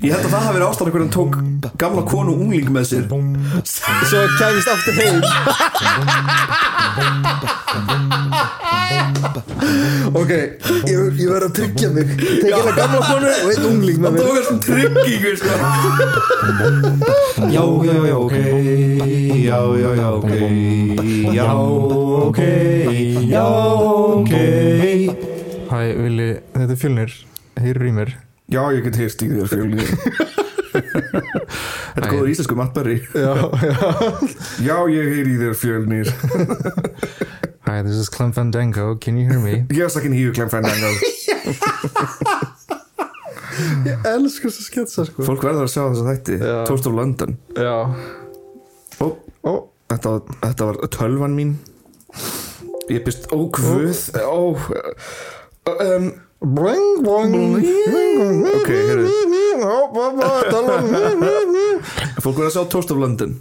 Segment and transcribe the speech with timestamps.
[0.00, 1.34] Ég held að það hafi verið ástæðan hvernig hann tók
[1.82, 3.04] gamla konu ungling með sér.
[3.68, 5.18] Svo kæmist aftur heim.
[10.16, 12.06] Ok, ég, ég verð að tryggja mig.
[12.16, 14.22] Tekið hérna gamla konu og einn ungling með Það mér.
[14.24, 15.52] tók þessum tryggingu sko.
[17.50, 18.34] Já, já, já, ok.
[19.44, 20.30] Já, já, já, ok.
[21.36, 21.50] Já,
[22.24, 22.40] ok.
[23.34, 23.44] Já,
[24.16, 24.34] ok.
[25.70, 27.10] Hæ, Vili, þetta er fjölnir.
[27.60, 28.10] Heyrir í mér
[28.50, 29.84] Já, ég get heyrst í þér fjölni
[30.70, 33.74] Þetta er góður íslensku matberri Já, já.
[34.62, 36.10] Já, ég heyri í þér fjölnir.
[37.66, 39.64] Hi, this is Clem Fandango, can you hear me?
[39.74, 40.90] Yes, I can hear you, Clem Fandango.
[43.84, 45.26] Ég elskar þess að sketsa sko.
[45.26, 46.38] Fólk verður að sjá þess að þætti.
[46.70, 47.36] Toast of London.
[47.60, 49.06] Ó,
[49.46, 49.52] Ó,
[49.90, 50.14] þetta,
[50.46, 51.52] þetta var tölvan mín.
[52.90, 54.56] Ég byrst, ó, guð Ó,
[55.70, 56.08] um,
[56.40, 57.56] Bling, bling.
[57.60, 59.08] Ok, heyrðu.
[59.12, 59.40] heyrðu
[62.24, 63.34] Fólk verður að sjá Toast of London.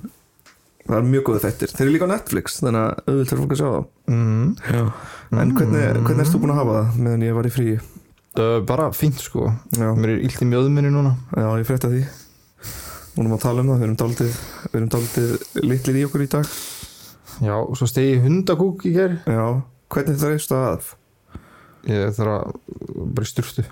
[0.84, 1.72] Það er mjög góðu þættir.
[1.78, 4.48] Þeir eru líka á Netflix Þannig að auðvitað er fólk að sjá það mm.
[5.40, 7.76] En hvernig, hvernig erst þú búin að hafa það meðan ég var í fríi?
[8.42, 9.46] uh, Bara fínt sko.
[9.78, 11.14] Já, Mér er illt í mjöðminni núna.
[11.38, 12.04] Já ég frétta því.
[13.16, 15.36] Múnum að tala um það Við erum daldið, við erum daldið
[15.70, 16.56] litlir í okkur í dag.
[17.46, 19.46] Já, og svo stegi hundakúk í ger Já,
[19.94, 20.90] hvernig það er að
[21.88, 22.54] Ég þarf að
[23.16, 23.64] bara í sturtu.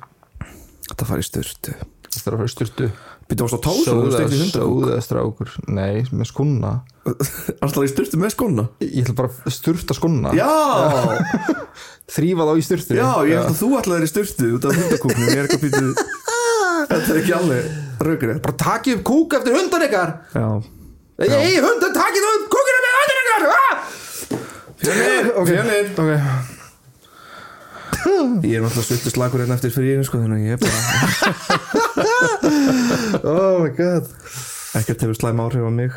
[0.87, 1.73] Þetta fari í styrtu
[2.07, 2.85] Ég þarf að fara í sturtu.
[3.27, 5.49] Býttu ást á tásu og þú stekti hundakúk Sóða strákur.
[5.67, 6.71] Nei, með skona
[7.63, 10.47] Alltaf í styrtu með skóna Ég ætla bara að sturta skona Já,
[12.15, 12.95] Þrýfa þá í sturtu.
[12.95, 15.27] Já, ég held að þú alltaf er í styrtu út af hundakúknum.
[15.27, 15.85] Ég er ekki að býtu
[16.87, 17.69] Þetta er ekki alveg
[18.07, 20.13] raugrið Bara takið upp kúk eftir hundan ykkar!
[20.31, 20.47] Já.
[21.27, 23.49] Ei, hundan, takið upp kúkina með hundan ykkar!
[23.57, 23.75] Ah!
[24.77, 25.33] Fjölnir.
[25.41, 26.56] Ok
[28.43, 30.79] Ég er náttúrulega svittu slagur hérna eftir fríinu sko Þannig að ég er bara
[33.31, 34.05] Oh my god.
[34.77, 35.91] Ekkert hefur slæm áhrif á mig.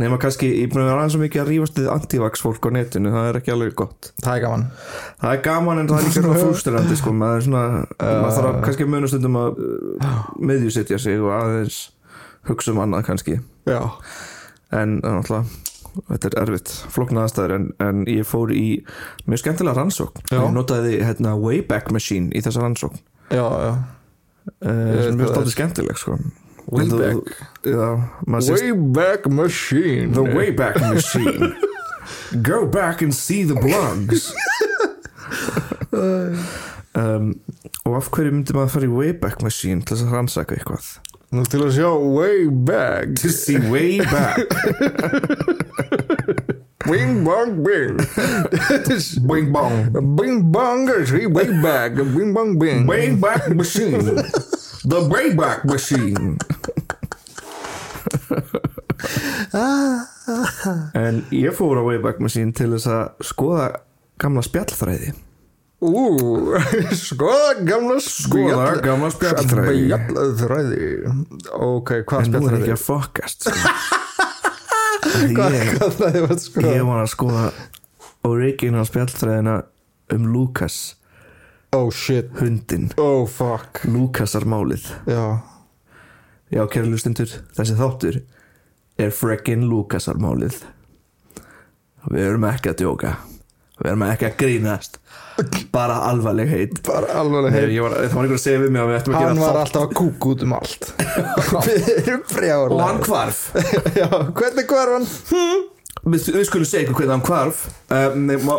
[0.00, 2.70] Nefna kannski, ég búin að vera aðeins svo mikið að rífast við antivax fólk á
[2.72, 4.10] netinu, það er ekki alveg gott.
[4.22, 4.64] Það er gaman.
[5.20, 7.64] Það er gaman en það er líka frústurandi sko, maður er svona,
[8.00, 9.58] maður þarf að kannski muna stundum að
[10.50, 11.80] miðjusetja sig og aðeins
[12.48, 13.40] hugsa um annað kannski.
[13.68, 13.80] Já.
[14.80, 15.69] En náttúrulega
[16.08, 18.66] þetta er erfitt, flóknar aðstæður en, en ég fór í
[19.30, 20.22] mjög skemmtilega rannsókn.
[20.30, 20.38] Já.
[20.40, 23.02] ég notaði hérna Wayback Machine í þessa rannsókn.
[23.30, 23.72] Já, já.
[24.60, 26.18] Uh, það státtið skemmtileg sko.
[26.70, 27.34] Wayback.
[28.30, 30.12] Wayback Machine.
[30.14, 31.52] The Wayback Machine.
[32.50, 34.30] Go back and see the blogs.
[36.94, 37.36] Um,
[37.86, 40.88] Og af hverju myndi maður fara í Wayback Machine til þess að rannsaka eitthvað
[41.30, 44.40] Nú til að sjá Wayback To see way back.
[46.90, 48.00] Bing bong bing.
[49.30, 49.94] Bing bong.
[50.18, 52.82] Bing bong see Wayback Bing bong bing.
[52.90, 54.18] Wayback Machine.
[54.82, 56.34] The Wayback Machine.
[60.98, 63.70] En ég fór á Wayback Machine til þess að skoða
[64.18, 65.14] gamla spjallþræði
[65.80, 65.92] Ú,
[67.08, 70.88] skoða gamla Skoða gamla spjallþræði Spjallþræði
[71.56, 73.54] Ok, hvað En nú er ekki að fokast sko.
[75.40, 76.74] Hvað þræði var skoða?
[76.76, 77.44] ég var að skoða
[78.28, 79.54] original spjallþræðina
[80.12, 80.76] um Lukas
[81.72, 82.28] Oh shit.
[82.40, 83.80] Hundin Oh fuck.
[83.88, 85.24] Lukasarmálið Já.
[86.50, 88.20] Já, kæra lustundur, þessi þáttur
[89.00, 90.60] er frekkin Lukasarmálið
[92.10, 93.10] Við erum ekki að djóka.
[93.80, 94.99] Við erum ekki að grínast
[95.72, 96.80] Bara alvarleg heit.
[96.86, 99.14] Bara alveg Nei, ég var, það var einhver að segja við mig að við ættum
[99.14, 99.62] að Hann gera var þátt.
[99.64, 100.82] alltaf að kúka út um allt.
[102.70, 103.40] Og hann hvarf.
[104.00, 105.06] Já, hvernig hvar hann?
[106.00, 107.64] Við, við skulum segja ykkur hvernig hann hvarf.
[107.90, 108.54] Uh, Nei, má,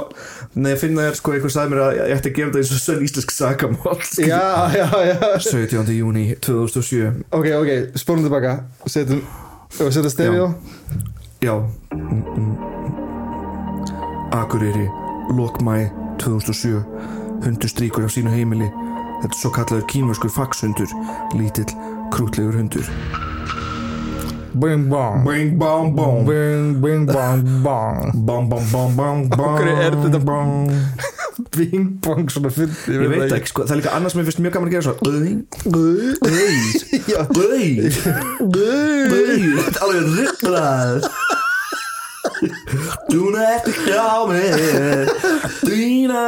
[0.53, 2.73] nei, ég finna þér sko Einhver sagði mér að ég ætti að gera þetta eins
[2.75, 3.97] og sönn íslensk sakamál
[4.31, 4.41] Já,
[4.75, 5.15] já, já.
[5.47, 5.93] 17.
[5.95, 8.51] júni 2007 Ok, ok, spólum tilbaka.
[8.85, 9.23] Setjum,
[9.79, 10.47] og setja stefi á.
[11.41, 11.55] Já.
[11.95, 12.53] Mm, mm.
[14.37, 14.85] Akureyri
[15.35, 18.67] Lokmæ 2007 Hundur stríkur á sínu heimili.
[19.23, 20.91] Þetta svo kallaður kínverskur faxhundur.
[21.33, 21.71] Lítill,
[22.13, 22.85] krútlegur hundur.
[24.61, 25.23] Bing bong.
[25.25, 26.25] Bing bong bong.
[26.27, 28.11] Bing, bing bong bong.
[28.27, 30.69] Bong bong bong bong bong hverju er þetta- bong.
[31.55, 34.53] Bing bong svona fyndi Ég veit ekki sko, það er líka annars ég finnst mjög
[34.55, 35.41] gaman að gera svo Öy,
[35.71, 36.55] öy,
[37.41, 37.71] öy,
[38.51, 41.07] öy Þetta er alveg rugglað
[43.11, 45.11] Dúna eftir hjá mér.
[45.67, 46.23] Dýna.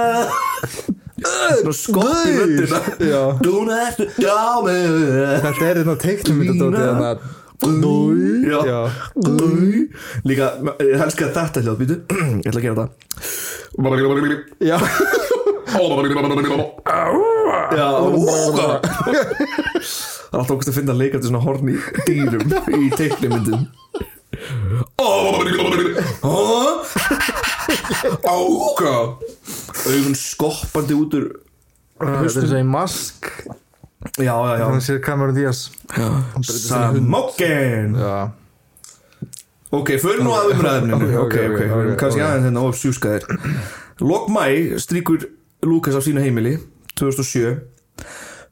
[1.23, 2.81] Svona skott í röddina.
[2.99, 3.21] Já.
[3.43, 4.99] Dúna eftir hjá mér.
[5.45, 7.31] Þetta er þetta teiknum þetta þannig að
[9.23, 9.87] Dúi
[10.27, 10.49] Líka,
[10.83, 11.77] ég helska þetta hljóð,
[12.43, 12.89] Ég ætla að gera þetta
[14.59, 14.77] Já.
[17.73, 17.87] Já,
[19.83, 21.77] Það er alltaf okkur að finna leikandi svona horn í
[22.07, 23.63] dýrum í teiknumyndum
[28.23, 28.95] Ága
[29.87, 31.25] Augun skoppandi út úr
[32.03, 33.27] Þetta er þessi mask.
[34.19, 34.63] Já, já, já.
[34.65, 35.59] Þannig sér Cameron Diaz
[36.43, 37.93] Samokkin
[39.73, 41.61] Ok, förum nú að umræðumninu Ok, Ok,
[42.01, 43.23] kannski aðeins hérna of sjúskaðir.
[44.03, 44.43] Lok mæ
[44.83, 45.23] stríkur
[45.65, 46.57] Lukas af sínu heimili
[46.99, 47.55] 2007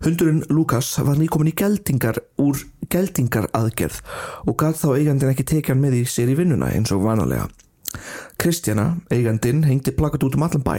[0.02, 2.58] Hundurinn Lukas var nýkomin í geldingar úr
[2.90, 4.00] geldingar aðgerð
[4.50, 7.46] og gæt þá eigandinn ekki tekið hann með í sér í vinnuna eins og vanalega.
[8.42, 10.76] Kristjana, eigandinn, hengdi plakat út um allan bæ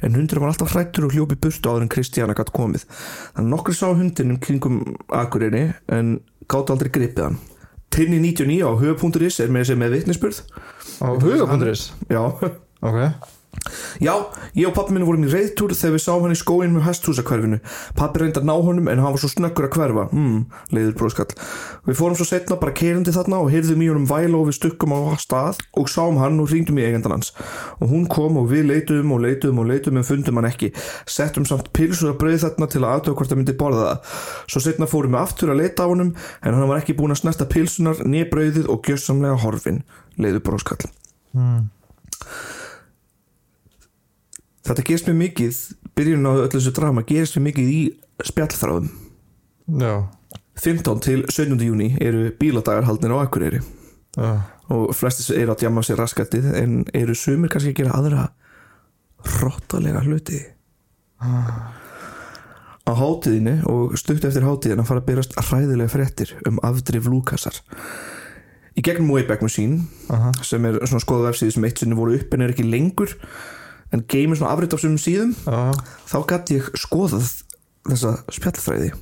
[0.00, 2.88] en hundurinn var alltaf hrættur og hljópi burtu áður en Kristjana gætt komið.
[3.36, 4.82] Þannig nokkri sá hundinn um kringum
[5.12, 6.18] akureyri en
[6.48, 7.40] gátt aldrei gripið hann.
[7.92, 10.44] Tinni 99 á höfupunkturis er með þessi með vitnisspurð.
[11.04, 12.24] Á huga.is Já,
[12.80, 13.35] Ok
[14.02, 14.12] Já,
[14.56, 17.58] ég og pappi minn vorum í reyðtúr þegar við sáum hann í skóin með hesthúsakverfinu.
[17.96, 20.04] Pappi reyndi að ná honum en hann var svo snöggur að hverfa.
[20.12, 20.40] Hmm,
[20.74, 21.32] leiður bróðskall.
[21.86, 24.96] Við fórum svo setna bara keirandi þarna og heyrðum í honum væla og við stukkum
[24.96, 27.32] á stað og sáum hann og ringdum í eigandan hans.
[27.80, 30.68] Og hún kom og við leituðum og leituðum og leituðum en fundum hann ekki.
[31.08, 33.98] Settum samt pilsur að brauð þarna til að aðtöða hvort það myndi borða það.
[34.52, 36.12] Svo setna fórum við aftur að leita á honum
[36.42, 37.20] en hann var ekki búin að
[44.66, 45.62] Þetta gerist mjög mikið,
[45.96, 47.80] byrjun á öllu þessu drama gerist mjög mikið í
[48.26, 48.92] spjallþráðum.
[49.82, 49.94] Já
[50.56, 51.60] 15 til 17.
[51.60, 53.58] júni eru bíladagar haldnir á Akureyri
[54.16, 58.26] Já og flestis eru að djama sér raskatið en eru sumir kannski að gera aðra
[59.36, 60.40] hrottalega hluti.
[62.86, 67.58] Á hátíðinni og stutt eftir hátíðina fara að byrjast hræðilega fréttir um afdrif Lukasar.
[68.76, 70.34] Í gegnum Wayback Machine Aha.
[70.44, 73.14] sem er svona skoða vefsíði sem eitt sinni voru upp en er ekki lengur
[73.94, 75.34] en geymir svona afrit af sumum síðum.
[75.46, 75.74] Já.
[76.10, 77.28] Þá gæti ég skoðað
[77.86, 78.94] þessa spjallþræði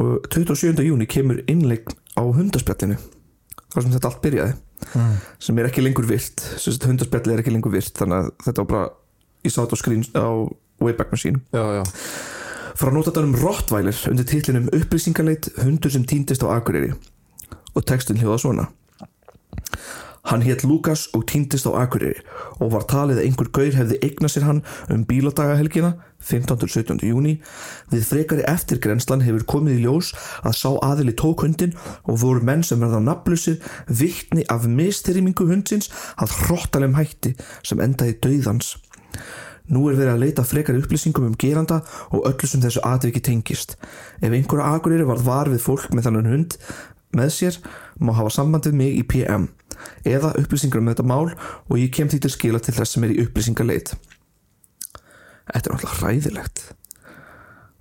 [0.00, 0.82] og 27.
[0.86, 2.96] júni kemur innleik á hundaspjallinu.
[3.72, 4.58] Þar sem þetta allt byrjaði.
[4.98, 5.18] Mm.
[5.38, 7.94] sem er ekki lengur sagt, hundaspjalli er ekki lengur virt.
[7.94, 8.88] Þannig að þetta var bara
[9.46, 10.26] ég sá þetta á skrín á
[10.82, 11.42] Wayback Machine.
[11.54, 11.84] Já, já.
[12.78, 16.96] Frá notatanum Rottweiler undir titlinum upplýsingaleit hundur sem týndist á Akureyri.
[17.72, 18.66] Og textin hljóða svona
[20.22, 22.20] Hann hétt Lukas og týndist á Akureyri
[22.62, 24.60] og var talið að einhver gaur hefði eignað sér hann
[24.94, 26.60] um bíladagahelgina 15.
[26.62, 27.00] til 17.
[27.08, 27.32] júni
[27.90, 30.12] við frekari eftirgrenslan hefur komið í ljós
[30.46, 31.74] að sá aðili tók hundin
[32.06, 33.58] og voru menn sem verða nafnlusir
[33.90, 37.34] vittni af mistyrmingu hundsins að hróttalem hætti
[37.66, 38.76] sem endaði dauðans
[39.72, 41.80] Nú er verið að leita frekar upplýsingum um geranda
[42.10, 43.76] og öllu sem þessu atviki tengist.
[44.18, 46.56] Ef einhverja akureyri varð var við fólk með þannig hund
[47.14, 47.58] með sér,
[48.02, 49.46] má hafa samband við mig í PM
[50.08, 53.14] eða upplýsingar um þetta mál og ég kem því til skila til þess sem er
[53.14, 53.94] í upplýsingaleit.
[55.52, 56.64] Þetta er náttúrulega hræðilegt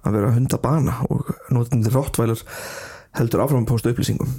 [0.01, 2.41] að vera að bana og notandi rottvælar
[3.17, 4.31] heldur áfram að posta upplýsingum.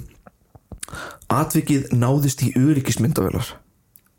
[1.31, 3.55] Atvikið náðist í öryggismyndavelar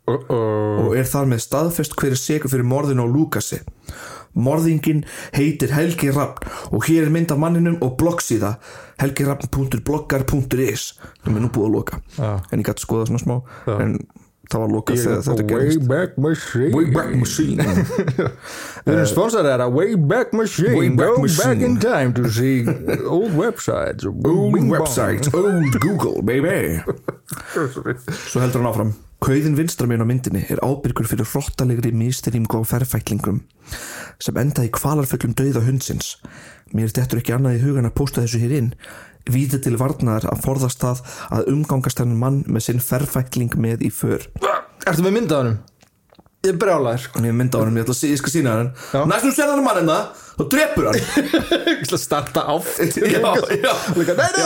[0.07, 0.85] uh -oh.
[0.85, 3.59] og er þar með staðfest hver er segur fyrir morðin á Lukasi.
[4.35, 8.55] Morðingin heitir Helgi Rappn og hér er mynd af manninum og bloggsíða
[8.99, 10.83] helgirappn.bloggar.is
[11.23, 12.39] sem er nú búið að loka Já.
[12.51, 13.77] en ég gæti skoða svona smá Já.
[13.79, 13.95] en
[14.51, 17.63] það var lokað þegar þetta gerist Wayback Machine Wayback Machine
[18.85, 21.47] Við erum sponsorið að Wayback Machine Wayback Go Machine.
[21.47, 22.67] back in time to see
[23.07, 24.69] old websites Old Bing bong.
[24.75, 26.81] website, old Google baby
[28.29, 28.93] Svo heldur hann áfram
[29.25, 33.39] Kauðin vinstra megin á myndinni er ábyrgur fyrir hrottalegri misterýmgu á ferfæklingum
[34.21, 36.11] sem enda í kvalarfullum dauða hundsins.
[36.77, 38.69] Mér dettur ekki annað í hugan að posta þessu hér inn.
[39.25, 41.01] Víði til varnaðar að forðast það
[41.33, 44.29] að umgangast hennan mann með sinn ferfækling með í för.
[44.85, 45.57] Ertu með myndaðanum?
[46.45, 48.69] Ég er brjálæður Og ég mynda á hann, ég ég skal sína hann.
[49.09, 51.01] Næstum sér hann mann hérna, þá drepur hann.
[51.65, 53.17] Ég ætla að starta áft já,
[53.57, 53.73] já.
[53.97, 54.45] Líka, nei, nei,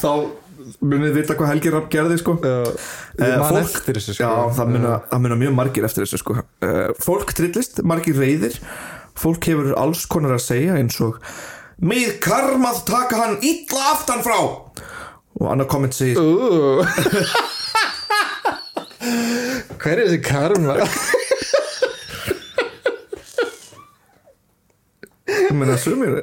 [0.00, 0.08] Já,
[0.70, 2.34] það munið vita hvað Helgi Rapp gerði sko?
[2.40, 2.80] Ég
[3.20, 4.24] Eh, fólk- eftir þessu sko.
[4.24, 6.36] Já, það muna, það muna mjög margir eftir þessu sko.
[6.62, 8.56] Uh, Fólk trillist, margir reyðir
[9.20, 11.18] Fólk hefur alls konar að segja eins og
[11.82, 14.36] Mið karmað taka hann illa aftan frá.
[15.40, 16.84] Og annar komment segir Ú.
[19.80, 20.76] Hver er þessi karma?
[25.30, 26.16] Ég meina sumir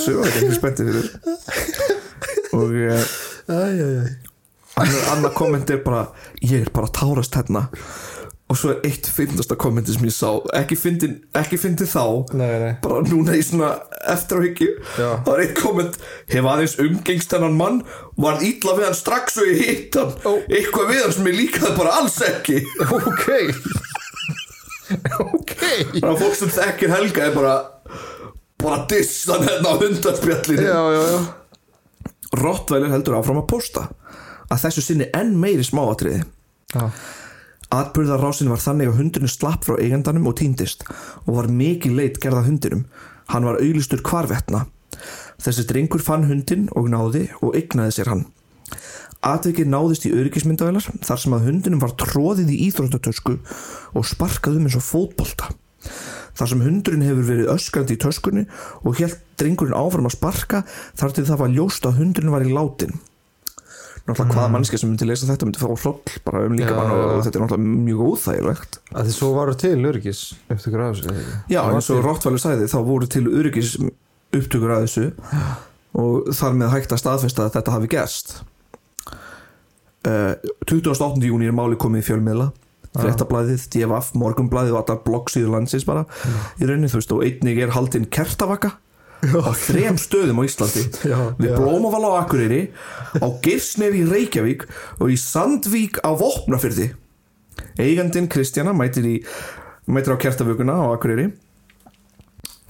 [0.00, 1.08] Sumir er ekki spenntið fyrir.
[2.56, 6.08] Og uh, Æjæjæj annar, komment er bara
[6.42, 7.68] Ég er bara tárast hérna.
[8.46, 10.28] Og svo er eitt fyndasta kommenti sem ég sá.
[10.54, 12.04] Ekki fyndin þá.
[12.38, 12.74] Nei, nei.
[12.84, 13.72] Bara núna í svona
[14.12, 14.68] eftirháhyggju
[15.00, 15.08] Já.
[15.26, 15.96] það er eitt komment
[16.30, 17.80] hef aðeins umgengst hennan mann
[18.14, 20.14] varð ítla við hann strax og ég hitt hann.
[20.22, 20.38] Ó.
[20.46, 22.62] eitthvað við hann sem ég líkaði bara alls ekki.
[22.86, 23.26] Ok.
[24.86, 25.56] Ok.
[25.58, 27.54] Þannig að fólk sem þekkir Helga er bara
[28.62, 30.62] bara dissan hérna á hundarspjallinu.
[30.62, 31.18] Já, já, já
[32.40, 33.88] Rottweiler heldur áfram að posta
[34.46, 36.22] að þessu sinni enn meiri smáatriði
[36.74, 36.90] Já,
[37.74, 40.84] Atburðarrásin var þannig að hundurinn slapp frá eigandanum og týndist
[41.24, 42.84] og var mikið leit gerða hundinum.
[43.32, 44.66] Hann var auðlistur kvarvetna.
[45.42, 48.24] Þessi drengur fann hundin og náði og eignaði sér hann.
[49.26, 53.34] Atvikið náðist í öryggismyndavelar þar sem að hundinum var tróðið í íþróttatösku
[53.98, 55.50] og sparkað um eins og fótbolta.
[56.36, 58.46] Þar sem hundurinn hefur verið öskrandi í töskunni
[58.82, 60.62] og helt drengurinn áfram að sparka
[60.98, 62.98] þar til það var ljóst að hundurinn var í látin.
[64.06, 67.24] Náttúrulega hvaða mannski sem myndi lesa þetta myndi fá hloll bara um líka mann og
[67.26, 68.76] þetta er náttúrulega mjög óþægilegt.
[68.94, 71.14] að því svo varu til öryggis upptökur af þessu?
[71.50, 73.72] Já, eins og Rottvæli sagði þá voru til öryggis
[74.30, 75.08] upptökur að þessu
[75.98, 78.36] og þar með hægt að staðfesta að þetta hafi gerst
[80.06, 80.38] uh,
[80.70, 81.26] 28.
[81.26, 82.50] júni er máli komið í fjölmiðla
[83.02, 86.06] fréttablaðið, DFF, morgunblaðið og allar bloggsíður landsins bara
[86.60, 88.76] í rauninni þú veist og einnig er haldinn kertavaka
[89.24, 90.84] á þrem stöðum á Íslandi.
[91.08, 91.56] Já, við já.
[91.56, 92.60] Blómaval á Akureyri
[93.16, 94.66] á Girsnef í Reykjavík
[95.00, 96.92] og í Sandvík á Vopnafyrði
[97.80, 99.16] eigandinn Kristjana mætir, í,
[99.88, 101.30] mætir á kertavökuna á Akureyri.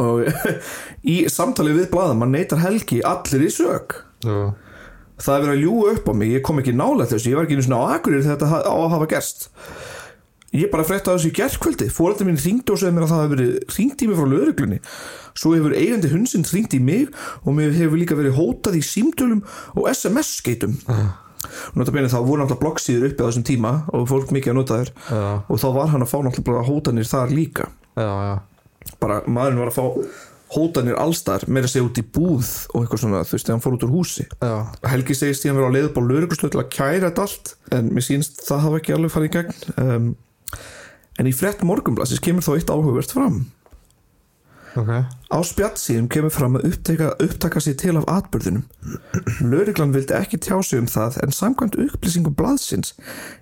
[0.02, 0.26] Og
[1.14, 4.52] í samtali við blaðamann neytar Helgi allir í sög Já,
[5.22, 7.46] það er verið að ljúga upp á mig, ég kom ekki nálega þessu ég var
[7.46, 9.48] ekki einu svona á Akureyri þegar þetta á að hafa gerst
[10.60, 13.36] ég bara frétta þessu í gerðkvöldi fóröldur mín ringdi og segði mér að það hefur
[13.36, 14.80] verið ringt í mig frá lögreglunni.
[15.36, 19.42] Svo hefur eigandi hundsinn ringt í mig og mér hefur líka verið hótað í símtölum
[19.74, 20.76] og SMS-skeitum
[21.46, 24.78] og notabene þá voru náttúrulega bloggsíður uppi á þessum tíma og fólk mikið að nota
[24.80, 27.68] þér já, og þá var hann að fá náttúrulega hótanir þar líka.
[27.96, 28.34] Já, já.
[29.02, 29.86] bara maðurinn var að fá
[30.56, 33.64] hótanir allstar meira að segja út í búð og eitthvað svona þú veist þegar hann
[33.64, 34.26] fór út úr húsi.
[34.92, 37.90] Helgi segist ég að á leið upp á lauruglustöð til að kæra þetta allt en
[37.90, 39.58] mér sýnst það hafa ekki alveg farið í gegn.
[39.82, 40.08] Um,
[41.20, 43.44] en í frett morgunblassis kemur þó eitt áhugavert fram.
[44.76, 48.66] Ok, á spjallsíðum kemur fram að upptaka, upptaka sér til af atbyrðunum
[49.48, 52.92] lauruglan vildi ekki tjá sig um það en samkvæmt upplýsingum blaðsins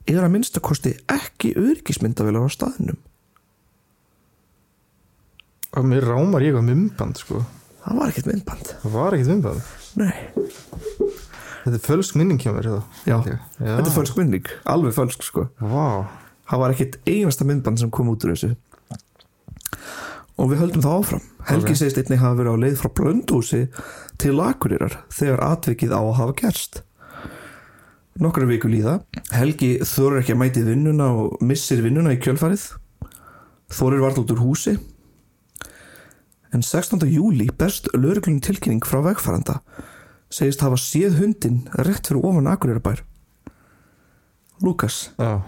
[0.06, 3.00] er að minnstakosti ekki öryggismyndavelar á staðnum.
[5.74, 7.42] Og mér rámar ég eitthvað mymband sko.
[7.82, 8.68] Það var ekkert myndband.
[8.84, 10.14] Það var ekkert mymband Nei.
[11.64, 13.36] Þetta er fölsk minning hjá mér Já, Já.
[13.58, 15.46] þetta er fölsk mynning alveg fölsk sko.
[15.58, 16.06] Vá,
[16.50, 18.54] það var ekkert einasta myndband sem kom út úr þessu.
[20.34, 21.22] Og við höldum það áfram.
[21.46, 21.78] Helgi Ok.
[21.78, 23.60] segist einnig hafa verið á leið frá Blöndúsi
[24.18, 26.82] til Akureyrar þegar atvikið á að hafa gerst.
[28.18, 29.00] Nokkra viku líða.
[29.34, 32.66] Helgi þorir ekki að mæti vinnuna og missir vinnuna í kjölfarið.
[33.70, 34.78] Þorir vart út úr húsi.
[36.52, 37.02] En 16.
[37.10, 39.60] júli berst lögreglun tilkynning frá vegfæranda
[40.30, 43.02] segist hafa séð hundin rétt fyrir ofan Akureyrarbær.
[44.62, 45.42] Lukas já,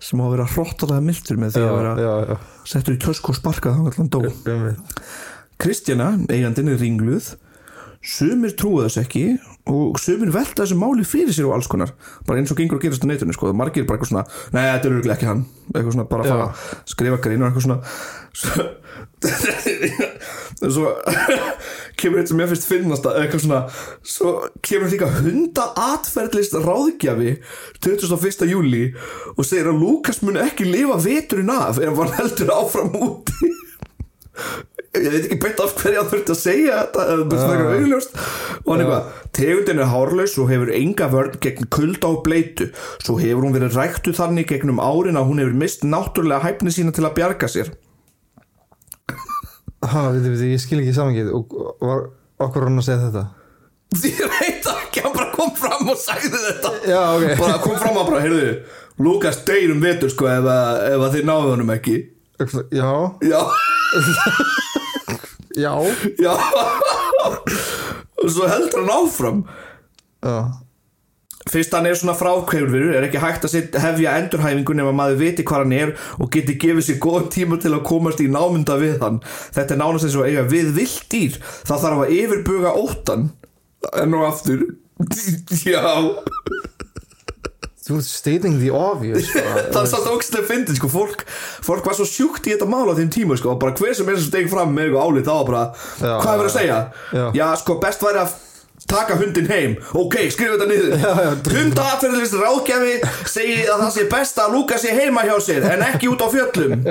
[0.00, 2.64] sem á að vera hróttalega mildur með því já, að vera já, já.
[2.72, 4.20] settur í tösku og sparkað þannig að hann dó.
[5.60, 7.34] Kristjana, eigandinn er ringluð
[8.00, 9.24] sumir trúa þess ekki
[9.70, 11.92] og sumir velta þessu máli fyrir sér og alls konar.
[12.26, 13.52] Bara eins og gengur að gerast á netinu sko.
[13.56, 14.24] margir bara eitthvað svona,
[14.54, 15.44] nei þetta er örgulega ekki hann.
[15.70, 17.78] Eitthvað svona bara að fara að skrifa grein og eitthvað svona.
[18.40, 18.66] Svo,
[20.76, 20.86] svo
[22.00, 23.60] kemur eitt sem ég finnst finnast að eitthvað svona.
[24.16, 24.34] Svo
[24.66, 27.36] kemur líka hunda atferðlist ráðgjafi
[27.80, 28.46] 21.
[28.50, 28.84] júli
[29.36, 33.50] og segir að Lukas mun ekki lifa veturinn af ef hann heldur áfram úti
[34.98, 37.76] ég veit ekki beint af hverja hann þurfti að segja þetta eða þetta er eitthvað
[37.76, 38.16] augljóst.
[38.60, 42.70] Og hann eitthvað, tegundin er hárlaus og hefur enga vörn gegn kulda og bleitu
[43.04, 46.94] svo hefur hún verið ræktu þannig gegnum árin að hún hefur mist náttúrulega hæfni sína
[46.96, 47.70] til að bjarga sér.
[49.80, 52.08] Ha, veit, veit, ég skil ekki samengið og var
[52.42, 53.26] okkur hann að segja þetta?
[54.06, 56.74] Ég veit ekki, hann bara kom fram og sagði þetta.
[56.86, 57.32] Já, ok.
[57.40, 58.50] Bara kom fram og bara, heyrðu
[59.00, 60.46] Lukas deyr um vetur sko ef,
[60.90, 61.96] ef þið náðu honum ekki.
[62.74, 62.90] Já,
[63.24, 63.40] já,
[65.56, 65.74] já.
[66.24, 66.34] Já.
[68.20, 69.38] Og svo heldur hann áfram.
[70.20, 70.52] Já,
[71.48, 75.44] fyrst hann er svona frákveifur er ekki hægt að set, hefja endurhæfingu nema maður viti
[75.46, 79.00] hvað hann er og geti gefið sér góðan tíma til að komast í námynda við
[79.00, 79.20] hann.
[79.56, 83.26] Þetta er nánast eins og eiga við vilt dýr það þarf að yfirbuga óttan
[83.96, 84.66] en og aftur.
[85.64, 85.80] Já,
[87.90, 89.28] þú stating the obvious
[89.74, 91.24] það er samt ógstlega fyndið sko, fólk,
[91.66, 94.20] fólk var svo sjúkt í þetta mál á þeim tíma sko, bara hver sem er
[94.20, 95.64] sem steg fram með eitthvað álið þá bara,
[96.00, 96.78] Já, hvað er verið að segja?
[97.18, 97.24] já.
[97.40, 98.38] já, sko, best væri að
[98.90, 99.74] taka hundin heim.
[99.94, 100.94] Ok, skrifa þetta niður.
[101.52, 102.94] Hundaatferðilist ráðgjafi
[103.28, 106.28] segi að það sé best að lúka sér heima hjá sér en ekki út á
[106.32, 106.86] fjöllum.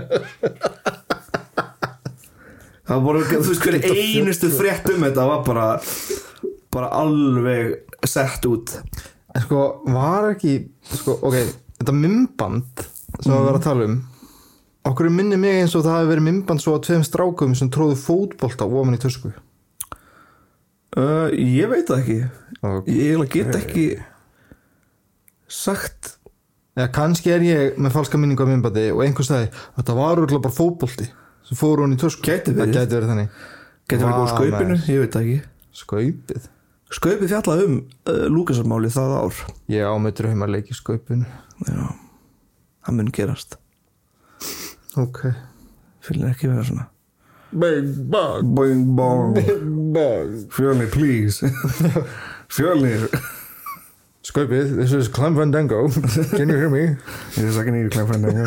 [2.89, 5.65] Það voru, þú veist hverju einustu frétt um þetta var bara
[6.73, 7.75] bara alveg
[8.07, 8.75] sett út
[9.35, 10.55] En sko, var ekki
[10.89, 11.35] sko, ok,
[11.79, 12.85] þetta mymband
[13.19, 13.99] sem við varum að tala um
[14.89, 17.97] okkur minni mig eins og það hafi verið mymband svo að tveim strákum sem tróðu
[17.99, 19.33] fótbolta ofan í tösku.
[20.97, 22.19] Uh, Ég veit það ekki.
[22.59, 22.95] Okay.
[22.95, 23.85] Ég get ekki
[25.49, 26.15] sagt.
[26.79, 30.21] Já, kannski er ég með falska minningu af mymbandi og einhver staði að það var
[30.23, 31.09] úrlega bara fótbolti
[31.49, 32.23] sem fór hún í tösku.
[32.25, 32.73] Gæti verið.
[32.73, 33.11] Það gæti verið
[33.89, 34.87] verið góð maður.
[34.87, 35.39] ég veit það ekki.
[35.79, 36.47] Skaupið
[36.89, 37.73] Skaupið fjallað um
[38.09, 39.41] uh, Lúkasarmáli það ár.
[39.69, 41.27] Ég ámyndur heim að leiki skaupinu.
[41.67, 41.83] Já,
[42.87, 43.59] það mun gerast.
[44.97, 45.27] Ok.
[46.05, 46.87] Fylgir ekki vera svona.
[47.49, 49.33] Big bug Boing bong.
[49.37, 49.61] Big
[49.93, 51.45] bug Fjölnir please.
[52.55, 53.07] Fjölnir.
[54.25, 55.87] Skaupið, this is Clem Fandango.
[56.35, 56.97] Can you hear me?
[57.37, 58.45] Ég er sakin í klæmfrændingu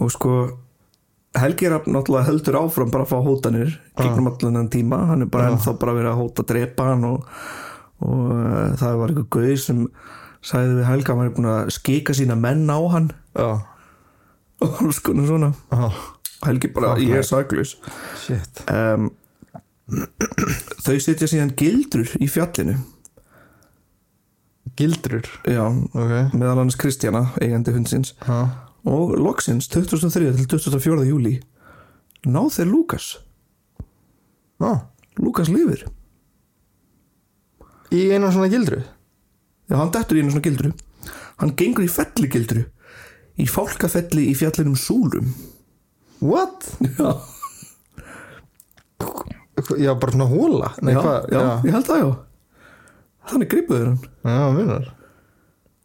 [0.00, 0.36] Og sko
[1.32, 4.98] Helgi er náttúrulega heldur áfram bara að fá hótanir gegnum allan þennan tíma.
[5.08, 7.28] Hann er bara ennþá bara verið að hóta að drepa hann og,
[8.04, 9.84] og uh, það var eitthvað gauð sem
[10.44, 13.08] sagði við Helga hann er búin að skika sína menn á hann.
[13.38, 13.48] Já
[14.62, 15.48] og hann sko svona.
[15.74, 15.96] Oh,
[16.44, 17.24] Helgi bara, ég er
[18.20, 18.64] Shit.
[18.68, 19.08] Um,
[20.84, 22.76] þau sitja síðan gildrur í fjallinu.
[24.76, 25.26] Gildrur?
[25.48, 26.12] Já, Ok.
[26.36, 28.14] Meðal annars Kristjana, eigandi hundsins.
[28.20, 31.04] Já og loksins 2003 til 2004.
[31.10, 31.34] júli
[32.26, 33.06] náð þeir Lukas
[34.62, 34.72] Já
[35.20, 35.82] Lukas lifir.
[37.92, 38.78] Í einu svona gildru?
[39.68, 40.70] Já, hann dettur í einu svona gildru.
[41.42, 42.62] Hann gengur í felligildru
[43.42, 45.26] í fálkafelli í fjallinum Súlum.
[46.22, 46.58] What?
[46.80, 47.12] já,
[49.78, 51.26] Já, bara svona hóla Nei, já, hvað?
[51.32, 52.08] já, ég held það já.
[53.32, 54.00] Þannig gripuður hann.
[54.24, 54.84] Já, minnar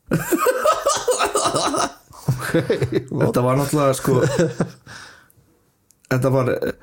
[2.27, 2.49] Ok
[3.23, 4.21] þetta var náttúrulega sko
[6.11, 6.73] þetta var eh,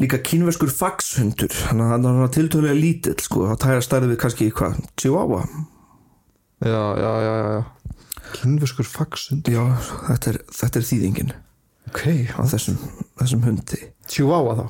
[0.00, 1.52] líka kínverskur faxhundur.
[1.68, 3.46] Hann hann var tiltölulega lítill sko.
[3.52, 5.44] Það tæra stærði við kannski í hvað Chihuahua.
[6.60, 7.60] Já, já, já, já,
[8.30, 9.62] Kynverskur faxund já,
[10.06, 11.32] þetta er, þetta er þýðingin.
[11.90, 12.02] Ok.
[12.36, 12.76] Á þessum,
[13.20, 13.80] þessum hundi.
[14.10, 14.66] Chihuahua þá?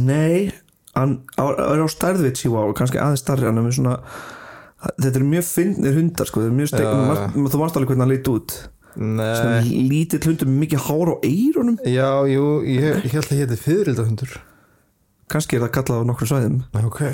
[0.00, 0.50] Nei,
[0.94, 3.48] hann er á stærð við Chihuahua kannski aðeins stærri.
[3.48, 3.96] Hann er með svona
[4.80, 7.48] þetta er mjög fyndnir hundar sko, þetta er mjög Já, stegn, já.
[7.54, 8.58] þú varst alveg hvernig hann leit út?
[9.70, 11.76] Lítill hundur með mikið hár á eyrunum?
[11.86, 14.38] Já, jú, ég, ég held að héti fyririldahundur
[15.30, 16.58] kannski er það kallað á nokkrum svæðum.
[16.82, 17.04] Ok.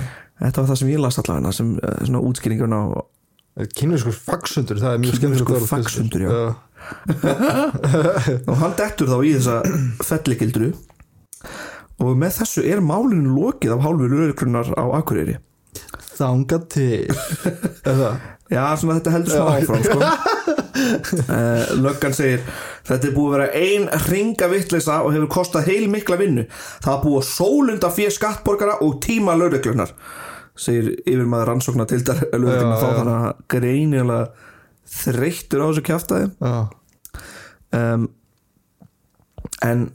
[0.40, 2.83] Þetta var það sem ég las allavega sem eh, svona útskýringun á
[3.57, 6.29] Kynverskur faxundur, það er mjög orð, faxhundur, já.
[6.29, 6.48] já.
[8.50, 9.55] Og hann dettur þá í þessa
[10.05, 10.68] felligildru.
[12.05, 15.38] Og með þessu er málinu lokið af hálfu lögurkrunar á Akureyri
[16.16, 17.07] Þanga til.
[18.46, 19.96] Já, svona þetta heldur smá áfram sko.
[21.26, 22.44] uh, löggan segir
[22.87, 26.46] þetta er búið að vera ein ringa vitleisa og hefur kostað heil mikla vinnu.
[26.85, 29.92] Það er búið að sólunda fyrir skattborgara og tíma lögurkrunar
[30.57, 34.20] segir yfir maður rannsókna til Já, þá þannig að greinilega
[34.96, 36.57] þreyttur á þessu kjaftaði Já.
[37.76, 38.07] Um,
[39.66, 39.88] en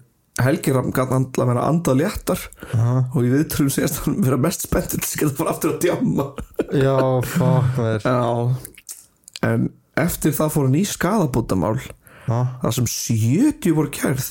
[0.45, 2.43] Helgi Ram gæti andla að vera andað léttar.
[2.75, 2.95] Aha.
[3.13, 6.27] og í viðtrúum segist hann vera mest spenntur til að geta fara aftur að djamma.
[6.71, 8.07] Já, fuck mér
[9.51, 11.79] En eftir það fór hann í skadabótamál
[12.27, 14.27] þar sem 70 voru kærð.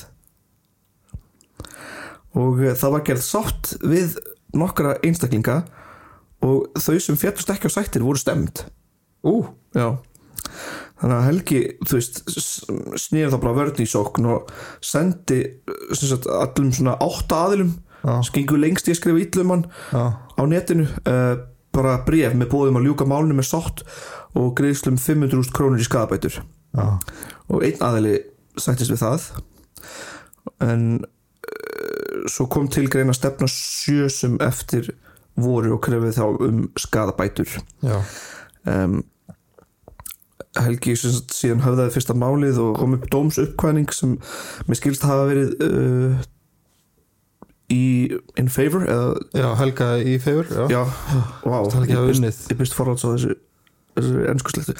[2.39, 4.15] Og eh, það var gerð sátt við
[4.55, 5.61] nokkra einstaklinga.
[6.41, 8.63] Og þau sem fjallust ekki á sættir voru stemd
[9.21, 9.43] ú,
[9.77, 9.99] Já
[11.01, 12.19] Þannig að Helgi, þú veist,
[13.01, 14.51] snýði þá bara vörn í sókn og
[14.85, 15.39] sendi
[15.97, 18.13] sagt, allum svona átta aðilum Já.
[18.25, 19.65] sem gengur lengst í að skrifa illum hann
[20.37, 21.41] á netinu uh,
[21.73, 23.83] bara bref með bóðum að ljúka málinu með sátt
[24.37, 26.85] og greiðslum 500.000 krónur í skadabætur já.
[27.51, 28.15] Og einn aðili
[28.59, 29.27] sættist við það.
[30.65, 34.93] En uh, svo kom til greina stefna sjö sem eftir
[35.39, 37.53] voru og krefið þá um skadabætur
[38.67, 38.99] um,
[40.59, 44.17] Helgi síðan höfðaði fyrsta málið og kom upp dómsuppkvæning sem
[44.67, 46.25] mér skilst hafa verið uh,
[47.71, 47.83] í
[48.41, 50.83] in favor eða, já, Helga í favor Já, já,
[51.47, 53.37] wow, ég byrst, forhalds á þessu
[53.95, 54.75] þessu ennsku slettu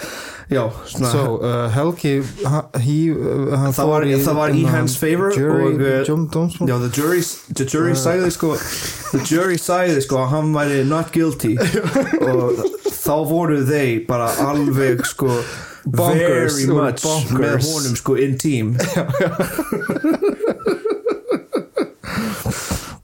[0.51, 2.13] já, svona So, uh, Helgi
[2.47, 6.91] ha- he, uh, Það var- það var í hans favor jury, og, uh, Já, the
[6.95, 7.23] jury,
[7.55, 8.53] the jury sagði sko
[9.11, 11.55] The jury sagði sko að hann væri not guilty.
[12.27, 12.59] Og
[13.11, 15.35] þá voru þeir bara alveg sko
[15.81, 17.39] Bonkers, very much bonkers.
[17.41, 18.75] með honum sko in team.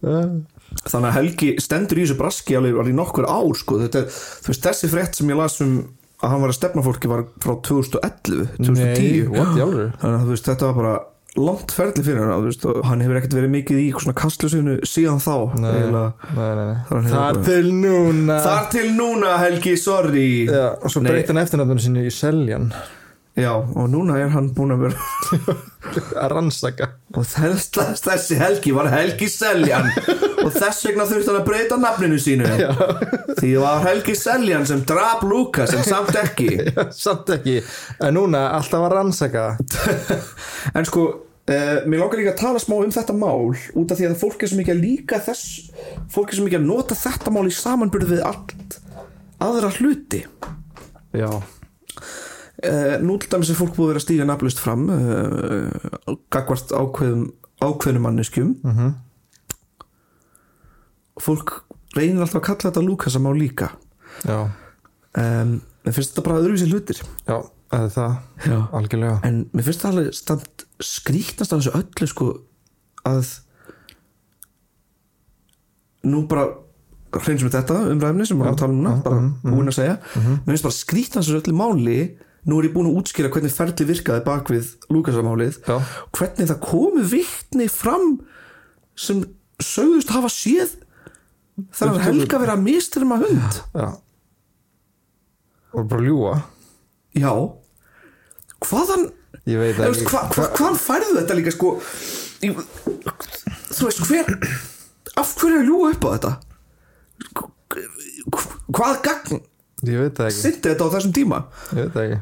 [0.87, 3.79] Þannig að Helgi stendur í þessu braski alveg, alveg nokkur ár sko.
[3.81, 5.73] Þetta veist, þessi frétt sem ég las um
[6.17, 10.23] að hann var að stefna fólki var frá 2011 Nei, 2010 what, í alveg þannig
[10.23, 10.93] að veist, þetta var bara
[11.37, 15.21] langt ferli fyrir hann veist, og hann hefur ekkert verið mikið í svona kastlusinu síðan
[15.23, 15.73] þá Nei.
[15.93, 17.09] nei, nei.
[17.11, 18.39] Þar til núna.
[18.45, 20.29] Þar til núna Helgi, sorry.
[20.49, 21.11] Já, og svo Nei.
[21.13, 22.71] breytti hann eftirnafninu sínu í Seljan.
[23.37, 25.57] Já, og núna er hann búin að vera
[26.23, 26.87] að rannsaka.
[27.13, 27.67] Og þess,
[28.01, 29.91] þessi Helgi var Helgi Seljan.
[30.41, 32.49] Og þess vegna þurfti hann að breyta nafninu sínu.
[32.63, 32.71] Já.
[33.37, 36.49] því það var Helgi Seljan sem drap Lukas en samt ekki.
[37.05, 37.59] Samt ekki,
[38.01, 39.45] en núna alltaf að rannsaka.
[40.73, 41.05] En sko
[41.47, 44.41] Uh, mér langar líka að tala smá um þetta mál út af því að fólk
[44.43, 45.69] er svo mikið að líka þess
[46.11, 48.75] fólk er svo mikið að nota þetta mál í samanbyrðu við allt
[49.45, 50.19] aðra hluti.
[51.15, 56.75] Já, uh, nú til dæmis er fólk búið að vera stíga nafnlust fram uh, gagvart
[56.75, 57.29] ákveðum
[57.63, 58.53] ákveðnum manneskjum.
[58.67, 58.93] Mhm.
[61.17, 61.57] og fólk
[61.95, 63.71] reynir alltaf að kalla þetta Lukasa mál líka.
[64.27, 64.51] Já,
[65.15, 65.57] um,
[65.87, 66.99] mér finnst þetta bara öðruvísi hlutir.
[67.23, 67.39] Já,
[67.71, 68.21] eða það.
[68.43, 68.59] Já.
[68.77, 69.19] Algjörlega.
[69.23, 72.29] En mér finnst það alveg stand skrítnast af þessu öllu sko
[73.07, 73.33] að
[76.07, 76.47] nú bara
[77.17, 79.97] hreinsum við þetta umræfni sem við erum að tala um núna bara búin að segja.
[80.15, 81.99] Mér finnst bara skrítnast af þessu öllu máli
[82.47, 85.77] nú er ég búin að útskýra hvernig ferli virkaði bak við Lukasamálið Já.
[86.15, 88.11] hvernig það komu vittni fram
[88.97, 89.23] sem
[89.63, 90.77] sögðust hafa séð
[91.83, 93.61] að helga vera að mistrima hund.
[93.73, 93.89] Já.
[95.73, 96.35] Og bara ljúa
[97.17, 97.33] já.
[98.63, 99.09] Hvaðan
[99.47, 101.73] Ég veit veist, hva, hva, hvaðan færðu þetta líka sko?
[102.43, 104.33] Í, þú veist hver
[105.17, 106.33] af hverju að ljúga upp á þetta?
[108.27, 109.41] Hva- hvað gagn
[109.87, 111.43] Ég það sindi þetta á þessum tíma?
[111.77, 112.21] Ég veit það ekki.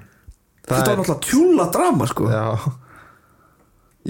[0.66, 2.26] Þetta var náttúrulega tjúla drama sko.
[2.28, 2.44] Já.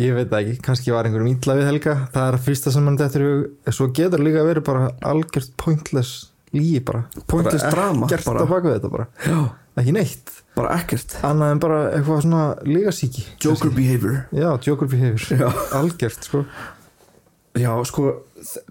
[0.01, 1.93] Ég veit það ekki, kannski var einhverjum ítla við Helga.
[2.15, 2.73] Það er að fyrsta
[3.21, 3.43] í hug.
[3.69, 7.05] En Svo getur líka verið bara algjört pointless lígi bara.
[7.31, 8.43] Bara drama, Ekkert bara.
[8.43, 9.07] á baku þetta bara.
[9.25, 9.39] Já,
[9.75, 10.31] Ekki neitt.
[10.55, 11.17] Bara ekkert.
[11.27, 14.21] Annað en bara eitthvað svona lígasíki Joker behavior.
[14.31, 15.25] Já, joker behavior.
[15.41, 15.49] Já.
[15.75, 16.45] Algjört sko.
[17.55, 18.09] Já, sko,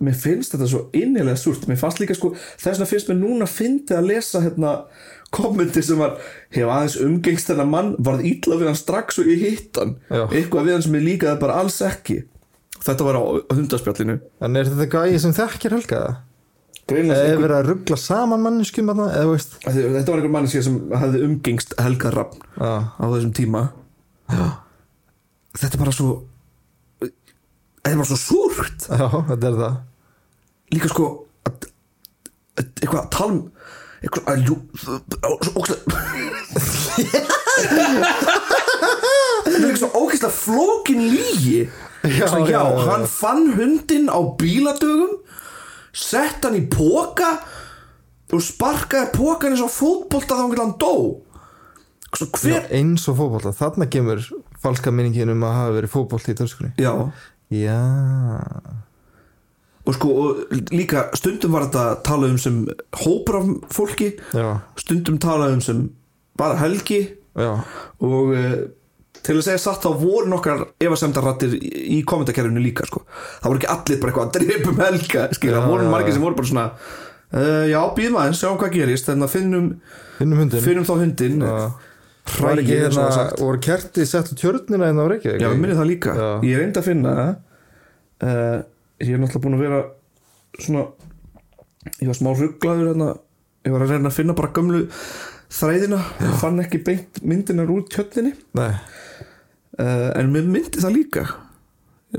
[0.04, 3.46] mér finnst þetta svo innilega súrt, mér fannst líka sko þess vegna finnst mér núna
[3.48, 4.72] fyndið að lesa hérna
[5.32, 6.18] kommenti sem var
[6.52, 9.96] hef aðeins umgengst þennan mann varð ítla við hann strax og ég hitt hann.
[10.12, 10.26] Já.
[10.28, 12.18] eitthvað við hann sem ég líkaði bara alls ekki.
[12.84, 13.22] Þetta var á
[13.56, 14.18] hundaspjallinu.
[14.44, 16.00] En er þetta gæði sem þekkir Helga?
[16.04, 16.22] það?
[16.90, 18.44] Greinlega einhver, verið að ruggla saman
[19.30, 19.56] veist?
[19.64, 23.62] Þetta var einhver manneski sem hafði umgengst Helga Rapp Já, á þessum tíma.
[24.28, 24.46] Já.
[25.58, 26.10] þetta er bara svo
[27.00, 28.88] þetta er bara svo súrt.
[28.88, 29.80] Já, þetta er það.
[30.74, 31.08] Líka sko
[31.48, 31.68] að,
[32.58, 33.42] að, eitthvað að tala um
[34.04, 34.56] eitthvað að ljú
[39.44, 41.60] þetta er svo ógæslega flókin lígi
[42.04, 42.62] já, já, já.
[42.88, 45.23] hann fann hundin á bíladögum
[45.94, 47.30] sett hann í póka
[48.34, 50.94] og sparkaði pókan eins og fótbolta þá hann dó.
[52.14, 54.22] Svo já, hver Eins og fótbolta, þarna kemur
[54.62, 56.92] falska minningin um að hafa verið fótbolti í törskunni já,
[57.52, 57.80] Já.
[59.84, 62.54] Og sko og líka stundum var þetta talað um sem
[63.02, 64.14] hópur af fólki.
[64.32, 64.46] Já,
[64.80, 65.82] stundum talað um sem
[66.40, 67.02] bara helgi.
[67.36, 67.50] Já,
[68.00, 68.54] og uh,
[69.24, 73.04] til að segja satt þá voru nokkar efasemdarrattir í kommentarkerfinu líka sko.
[73.40, 76.38] það voru ekki allir bara eitthvað að drepum helga skilja, það voru margir sem voru
[76.38, 76.66] bara svona
[77.34, 79.08] uh, já, býðum aðeins, sjáum hvað gerist.
[79.08, 79.72] Þannig að finnum,
[80.20, 85.42] finnum finnum þá hundin ekki og hérna, það voru kertið sett tjörnina en á Reykjavík?
[85.42, 86.28] Já, við minnum það líka, Já.
[86.48, 87.34] ég reyndi að finna það
[88.24, 88.58] uh,
[89.04, 89.80] ég er náttúrulega búin að vera
[90.56, 90.84] svona
[92.00, 93.12] ég var smá rugglaður hérna.
[93.64, 94.80] Ég var að reyna að finna bara gömlu
[95.54, 98.72] þræðina, ég fann ekki beint myndinar úr tjötninni Nei,
[99.78, 101.24] uh, en mér myndi það líka.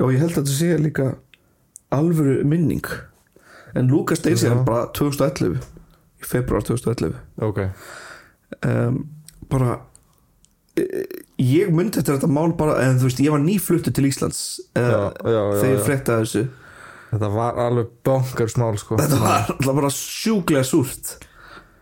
[0.00, 1.10] Og ég held að þetta sé líka
[1.94, 2.84] alvöru minning.
[3.76, 4.64] En deyr sér Já.
[4.64, 5.58] bara 2011
[6.16, 7.60] í februar 2011 ok.
[8.64, 9.02] Um,
[9.50, 9.80] bara
[10.78, 11.04] eh,
[11.42, 14.40] ég myndi þetta þetta mál bara en þú veist ég var nýfluttu til Íslands
[14.78, 16.46] uh, Já, já, já, þegar ég frétta þessu.
[17.06, 18.98] Þetta var alveg bonkar smál sko.
[19.00, 21.14] Þetta var alltaf bara sjúklega súrt.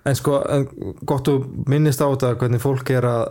[0.04, 0.66] En sko, en
[1.08, 1.38] gott þú
[1.70, 3.22] minnist á þetta hvernig fólk er að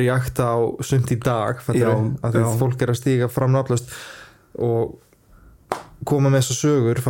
[0.00, 1.90] reakta á sumt í dag Já,
[2.26, 2.46] að já.
[2.60, 3.90] fólk er að stíga fram nafnlust
[4.56, 4.96] og
[6.06, 7.02] koma með þessu sögur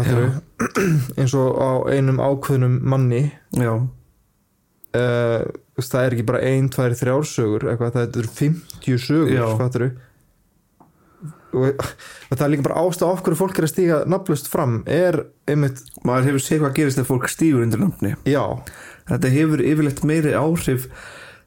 [1.19, 3.27] eins og á einum ákveðnum manni.
[4.97, 5.45] Uh,
[5.77, 9.33] það er ekki bara ein, tvær, þrjár sögur eitthvað, það eru 50 sögur
[11.57, 11.83] og,
[12.31, 15.83] það er líka bara ástæð af hverju fólk er að stíga nafnlust fram er einmitt,
[16.07, 18.15] maður hefur séð hvað gerist þegar fólk stígur undir nafni.
[18.29, 18.43] Já.
[19.11, 20.89] Þetta hefur yfirleitt meiri áhrif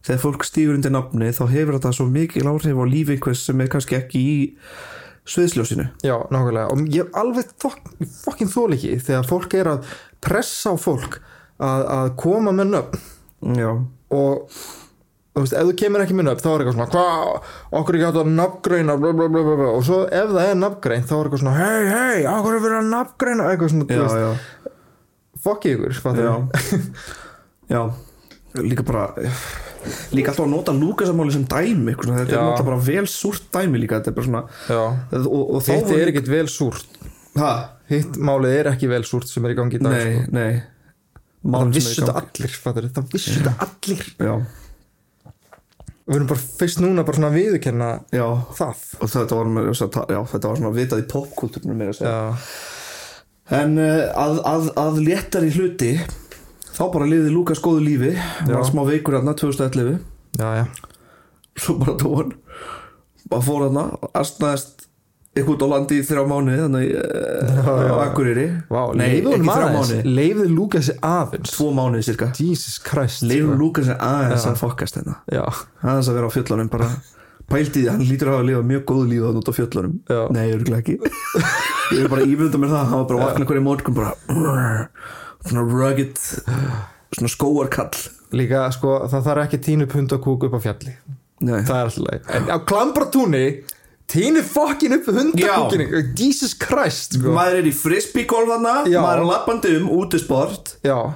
[0.06, 3.62] þegar fólk stígur undir nafni þá hefur þetta svo mikil áhrif á lífi einhvers sem
[3.64, 4.38] er kannski ekki í
[5.30, 5.86] sviðsljósinu.
[6.06, 6.68] Já, nákvæmlega.
[6.74, 11.20] Og ég er alveg fokkin þól ekki þegar fólk er að pressa á fólk
[11.60, 13.04] að, að koma með nöfn.
[13.60, 13.70] Já,
[14.16, 14.62] og,
[15.36, 18.08] þú veist, ef þú kemur ekki minn upp þá er eitthvað svona, hvað, okkur ekki
[18.10, 18.98] átt að nafngreina
[19.70, 22.82] og svo ef það er nafngrein þá er eitthvað svona, hei, hei, okkur er verið
[22.82, 23.48] að nafngreina?
[23.54, 24.76] Eitthvað svona, þú veist, já,
[25.46, 26.36] fokki ykkur fattar já.
[27.76, 27.82] já,
[28.60, 29.08] líka bara
[30.16, 32.40] líka alltaf að nota Lukasamáli sem dæmi svona, þetta Já.
[32.40, 34.00] er náttúrulega bara vel súrt dæmi líka.
[34.00, 34.44] Þetta er bara svona
[35.24, 37.00] og, og hitt er ekkit vel súrt.
[37.90, 40.32] Hitt málið er ekki vel súrt sem er í gangi í dag nei, sko.
[40.36, 40.50] nei.
[41.40, 42.96] Það vissu þetta allir fattar við?
[42.98, 44.02] það vissu þetta allir.
[44.20, 44.34] Já,
[46.10, 47.90] við erum bara fyrst núna bara svona viðurkenna
[48.58, 48.84] það.
[49.00, 49.54] Og þetta var,
[49.96, 51.08] ta- já, þetta var svona vitað í
[52.04, 52.18] já,
[53.50, 55.94] En uh, að, að, að léttar í hluti
[56.80, 58.54] þá bara liði Lukas góðu lífi Já.
[58.56, 59.98] var smá veikur hérna 2011
[60.40, 60.66] já, já,
[61.60, 62.38] svo bara tóðan
[63.30, 63.90] bara fór hérna,
[65.38, 68.46] eitthvað út á landi í þrjá mánuði þannig uh, á Akureyri.
[68.98, 69.92] Nei, ekki þrjá aðeins.
[69.92, 70.14] mánuði.
[70.18, 71.54] leiðu Lúkasi aðeins.
[71.54, 72.30] Tvo mánuði cirka
[73.30, 73.60] leifum sko.
[73.62, 75.20] Lukas aðeins að fokkast hérna.
[75.30, 76.90] Aðeins að vera á fjöllunum bara.
[77.50, 79.94] Pældi því, hann lítur að hafa að lifa mjög góðu líf þannig á fjöllunum.
[80.36, 80.98] Nei, örgulega ekki.
[81.96, 84.12] Ég er bara ímynda mér það, hann var bara að vakna hverju morgun bara
[85.48, 86.18] svona rugged
[87.16, 87.96] svona skóarkall.
[88.36, 90.96] Líka sko það þarf ekki tínu pund að kúka upp á fjalli.
[91.40, 93.44] Nei, það er alltaf en á klambratúni
[94.12, 95.86] tínu fokkin upp hundakúkinni
[96.20, 97.32] Jesus Christ sko.
[97.32, 99.00] maður er í frisbeegolf þarna Já.
[99.06, 100.76] maður er lappandi um útisport.
[100.84, 101.14] Já,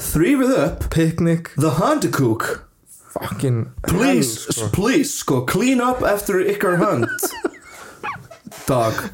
[0.00, 1.52] þrýfið upp picnic.
[1.60, 2.66] The hundacook
[3.10, 4.68] fucking please, hell, sko.
[4.74, 7.30] please, sko, clean up after ykkar hunt
[8.70, 9.04] dog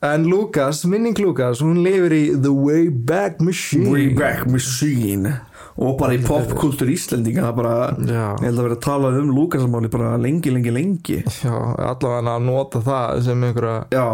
[0.00, 3.90] en Lukas, minning Lukas hún lifir í The Way Back Machine.
[3.92, 5.34] Wayback Machine.
[5.80, 8.24] Og bara í popkultur Íslendinga það bara, Já.
[8.42, 11.20] ég held að vera að tala um Lukasamáli bara lengi, lengi, lengi.
[11.40, 14.04] Já, allavega að nota það sem einhverja já,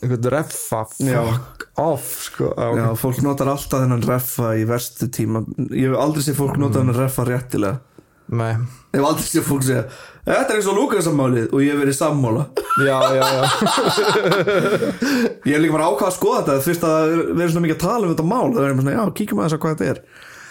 [0.00, 0.80] einhvern reffa.
[1.04, 1.18] Já.
[1.28, 2.52] fuck off sko.
[2.56, 5.44] Á, já, fólk notar alltaf þennan reffa í verstu tíma.
[5.68, 7.82] Ég hef aldrei séð fólk nota þennan reffa réttilega
[8.32, 8.54] Nei.
[8.94, 9.84] ég hef aldrei séð fólk segja
[10.24, 12.44] þetta er eins og Lukasamálið og ég hef verið sammála.
[12.80, 13.42] Já, já, já.
[15.44, 17.82] Ég hef líka bara ákvað að skoða þetta fyrst að við erum svona mikið að
[17.84, 20.00] tala um þetta mál það er svona, já, kíkjum aðeins að hvað þetta er.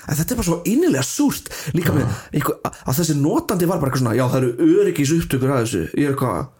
[0.04, 3.90] En þetta er bara svo innilega súrt líka með einhver, að þessi notandi var bara
[3.90, 5.84] eitthvað svona já, það eru öryggis upptökur að þessu.
[5.98, 6.52] Ég er eitthvað,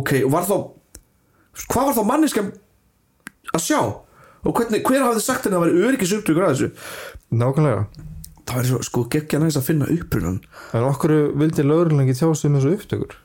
[0.00, 0.56] ok, var þá
[1.64, 2.52] hvað var þá manneskjum
[3.56, 3.80] að sjá?
[4.44, 6.70] Og hvernig, hver hafði sagt henni að það væri öryggis upptökur að þessu?
[7.38, 7.88] Nákvæmlega
[8.48, 10.38] það væri svo, sko, geggja næst að finna upprunan
[10.74, 13.16] en okkur vildi lögurlengi tjá sig um þessu upptökur?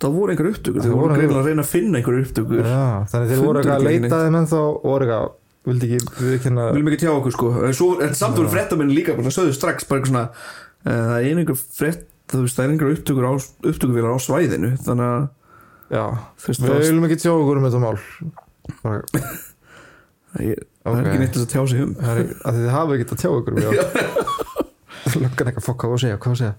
[0.00, 2.62] Það voru einhver upptökur, þeir voru greinilega að reyna að finna einhver upptökur.
[2.64, 5.34] Já, þannig þeir voru eitthvað að ekki leita þeim en þá voru eitthvað,
[5.68, 7.50] vildi ekki við kynna viljum ekki tjá okkur sko.
[7.60, 11.18] En, svo, en samt voru fréttamenn líka bara sögðu strax bara eitthvað svona uh, það
[11.18, 13.32] er einhver frétt þú veist það er einhver upptökur á,
[13.74, 14.72] upptökuvélar á svæðinu.
[14.86, 15.28] Þannig að
[16.48, 17.96] við viljum ekki tjá okkur um þetta mál
[20.34, 21.00] það er Ok.
[21.00, 21.94] ekki neitt að tjá sig um.
[22.00, 23.70] Það er að þið hafa ekki að tjá okkur um já.
[25.24, 26.54] Löggan eitthvað fokk hvað að segja, hvað að segja?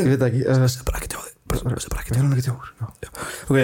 [0.00, 1.32] Ég veit ekki, það er bara ekki tjá þig.
[1.54, 3.58] Ekki við viljum ekki tjá ok, uh,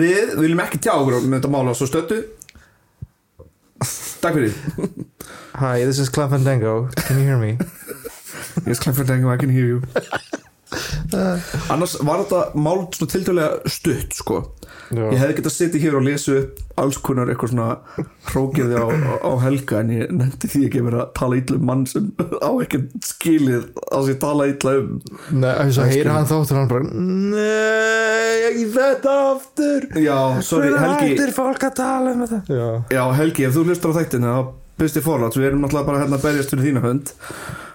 [0.00, 2.22] við viljum ekki tjá okkur um þetta mála svo stöttu
[4.22, 4.54] takk fyrir.
[5.60, 7.58] Hi, this is Clef Fandango, can you hear me?
[8.66, 9.82] Yes, Clem Fandango, I can hear you
[11.72, 14.42] annars var þetta mál svona tiltölulega stutt sko.
[14.86, 17.68] Já, Ég hefði getað sittið hér og lesið upp alls konar eitthvað svona
[18.28, 18.86] hrókiði á,
[19.18, 22.06] á helga en ég nefndi því ekki að vera að tala illa um mann sem
[22.20, 23.64] á ekki skilið
[23.96, 24.92] að ég tala illa um.
[25.32, 29.88] Nei, þess að heyra hann þáttur hann bara Nei, ekki þetta aftur.
[30.04, 30.84] Já, sorry Helgi.
[30.86, 32.42] Hvernig hættir fólk að tala um þetta?
[32.60, 35.88] Já, Já, Helgi, ef þú hlustar á þættinu þá byrst ég forlátt, við erum náttúrulega
[35.88, 37.14] bara hérna að berjast fyrir þína hönd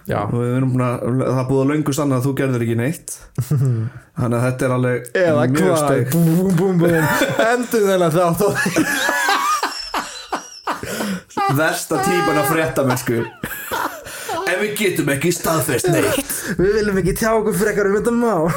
[0.08, 0.20] já.
[0.22, 3.08] og við erum búin að, það búið að löngu sanna að þú gerðir ekki neitt.
[4.18, 5.90] Þannig að þetta er alveg Eða mjög hvað?
[7.48, 8.74] Endur þennan þátt.
[11.52, 13.71] Versta típan af fréttamennsku en
[14.62, 16.34] við getum ekki staðfest neitt.
[16.58, 18.50] Við viljum ekki tjá okkur frekar um þetta mál.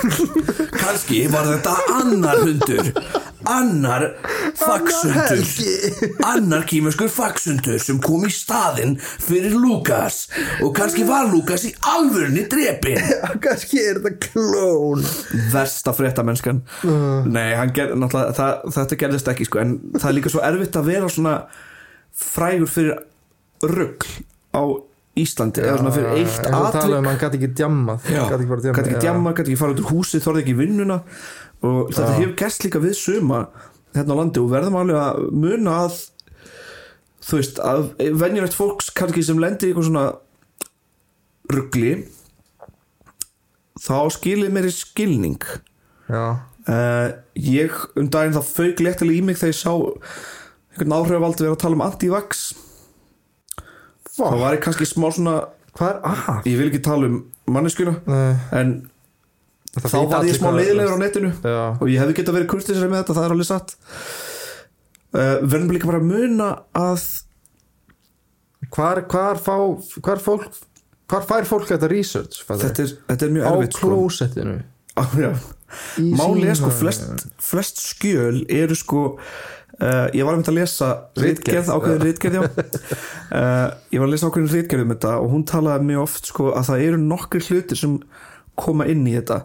[0.76, 2.92] Kanski var þetta annar hundur.
[3.46, 4.06] Annar
[4.58, 5.28] faxhundur.
[5.30, 6.14] Helgi.
[6.26, 10.26] Annar kýmerskur faxhundur sem kom í staðinn fyrir Lukas
[10.66, 12.98] og kannski var Lukas í alvörunni drepin
[13.44, 15.06] Kannski er þetta klón.
[15.54, 16.64] Versta fréttamennskan.
[17.30, 20.92] Nei, hann ger, það, þetta gerðist ekki sko, en það er líka svo erfitt að
[20.94, 21.38] vera svona
[22.16, 23.04] frægur fyrir
[23.76, 24.08] rugg
[24.56, 24.64] á
[25.16, 26.98] Íslandi eða svona fyrir eitt atvik.
[26.98, 28.10] um hann gæti ekki djammað
[28.50, 29.04] bara gæti ekki já.
[29.06, 30.98] djamma, gæti ekki fara út úr húsi þorði ekki vinnuna.
[31.64, 32.18] Og þetta Já.
[32.20, 33.46] hefur gerst líka við suma
[33.96, 36.02] hérna á landi og verðum alveg að muna að
[37.26, 37.88] þú veist, að
[38.22, 40.06] venjulegt fólks kannski sem lendir í eitthvað svona
[41.56, 41.94] ruggli
[43.86, 45.40] þá skilir mér í skilning.
[46.12, 47.08] Já, uh,
[47.40, 49.74] ég um daginn þá fauk léttilega í mig þegar ég sá
[50.76, 52.46] einhvern áhrifavaldi vera að tala um anti-vax
[54.16, 54.36] Fuck.
[54.40, 55.38] var kannski smá svona
[55.76, 56.50] hvað er að?
[56.50, 57.18] ég vil ekki tala um
[57.52, 58.76] manneskuna Nei, en
[59.76, 62.92] það þá var ég smá leiðilegur á netinu Já, og ég hefði getað verið kurtisari
[62.92, 63.76] með þetta, það er alveg satt
[65.16, 67.10] uh, verðum líka bara að muna að
[68.72, 69.58] hvar, hvar fá
[70.00, 70.64] hvar fólk
[71.12, 73.92] hvar fær fólk þetta research þetta er, þetta er mjög erfitt sko.
[73.92, 74.56] klósettinu
[74.96, 75.34] Á, já.
[76.00, 79.02] Í Máli er sko flest, flest skjöl eru sko
[79.82, 82.44] uh, ég var að mynda að lesa Ritgerð, ákveðin ritgerð já.
[82.46, 86.52] Uh, ég var að lesa ákveðin ritgerð um þetta og hún talaði mjög oft sko
[86.56, 87.98] að það eru nokkri hlutir sem
[88.60, 89.42] koma inn í þetta.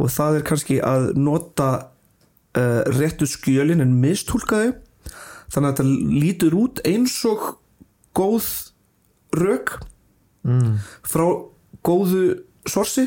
[0.00, 1.68] Og það er kannski að nota
[2.56, 4.72] uh, réttu skjölin en mistúlka þau.
[5.52, 7.44] Þannig að þetta lítur út eins og
[8.16, 8.48] góð
[9.36, 9.76] rök
[10.46, 10.74] mm,
[11.06, 11.26] frá
[11.86, 12.24] góðu
[12.66, 13.06] sorsi.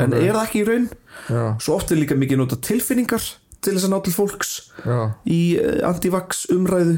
[0.00, 0.18] En Ok.
[0.18, 0.86] er það ekki í raun?
[1.28, 3.24] Já, svo oft er líka mikið nota tilfinningar
[3.62, 6.96] til þess að ná til fólks já, í eh, antivax umræðu.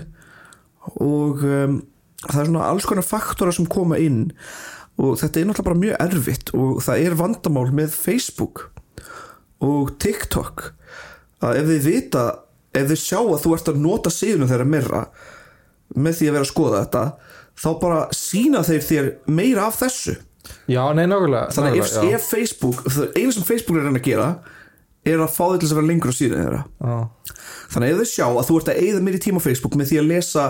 [1.00, 1.80] Og um,
[2.26, 4.28] það er svona alls konar faktora sem koma inn.
[5.00, 8.68] Og þetta er náttúrulega bara mjög erfitt og það er vandamál með Facebook
[9.64, 10.70] og TikTok.
[11.44, 12.24] Að ef þið vita
[12.74, 15.02] ef þið sjá að þú ert að nota síðunum þeirra meira
[15.94, 17.04] með því að vera að skoða þetta
[17.64, 20.16] þá bara sína þeir þér meira af þessu.
[20.68, 22.18] Já, nei, nákvæmlega þannig ef, nákvæmlega, já.
[22.18, 22.82] ef Facebook
[23.16, 24.28] eina sem Facebook er að reyna að gera
[25.04, 26.62] er að fá þig til að vera lengur á síðan þeirra.
[26.80, 26.96] Já,
[27.74, 29.76] þannig að ef þau sjá að þú ert að eigða mér í tíma á Facebook
[29.78, 30.44] með því að lesa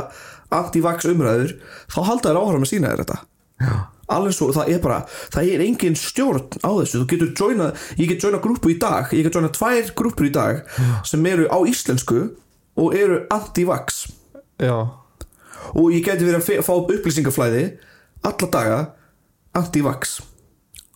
[0.55, 1.55] anti-vax umræður
[1.91, 3.19] þá halda þér áhra með sína þér þetta.
[3.65, 3.75] Já,
[4.15, 4.99] alveg svo, það er bara,
[5.35, 9.15] það er engin stjórn á þessu, þú getur joinað ég get joinað grúpu í dag,
[9.15, 10.61] ég get joinað tvær grúpur í dag
[11.07, 12.21] sem eru á íslensku
[12.75, 14.05] og eru anti-vax.
[14.63, 14.77] Já,
[15.73, 17.65] og ég geti verið að fá upp upplýsingaflæði
[18.25, 18.79] alla daga
[19.57, 20.19] anti-vax.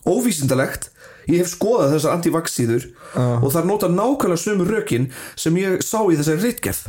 [0.08, 0.90] Óvísindalegt
[1.28, 3.26] ég hef skoðað þessar anti-vax síður Já.
[3.38, 6.82] og það er nota nákvæmlega sömu rökin sem ég sá í þessari ritgerð.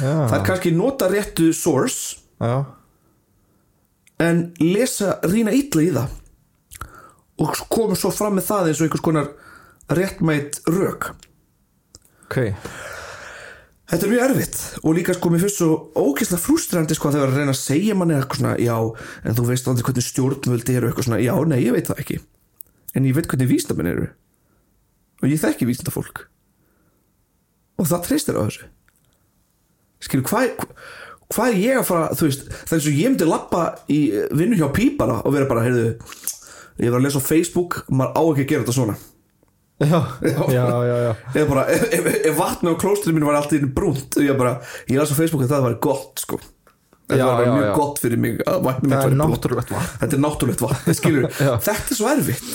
[0.00, 2.64] Já, það er kannski nota réttu source já,
[4.24, 6.14] en lesa rýna illa í það
[7.44, 9.32] og koma svo fram með það eins og einhvers konar
[9.92, 11.10] réttmætt rök.
[12.24, 12.38] Ok.
[13.86, 17.42] Þetta er mjög erfitt og líka sko mér finnst svo ógeðslega frústrandi sko þegar að
[17.42, 18.78] reyna að segja manni eitthvað svona já,
[19.22, 20.88] en þú veist aldrei hvernig stjórnvöldi eru?
[20.90, 22.18] Eitthvað svona, já, nei, ég veit það ekki
[22.96, 24.06] en ég veit hvernig vísnamenn eru.
[25.22, 26.26] Og ég þekki vísnandafólk
[27.76, 28.70] og það treystir á þessu.
[30.00, 30.62] Skilur, hvað
[31.32, 33.98] hvað er ég að fara, þú veist það er eins og ég myndi lappa í
[34.38, 35.86] vinnu hjá pípara og vera bara, heyrðu
[36.78, 38.96] ég var að lesa á Facebook, maður á ekki að gera þetta svona.
[39.76, 39.98] Já,
[40.32, 44.38] já, já, já, bara, ef, ef, ef vatni á klóstrinu mínu var alltaf brúnt ég
[44.38, 46.40] bara, ég las á Facebook að það var gott sko
[47.06, 47.72] þetta Já, var já, mjög já.
[47.76, 49.90] gott fyrir mig að vatni mitt brúnt náttúrulegt vatn.
[50.02, 51.26] Þetta er náttúrulegt vatn, skilur
[51.66, 52.48] þetta er svo erfitt.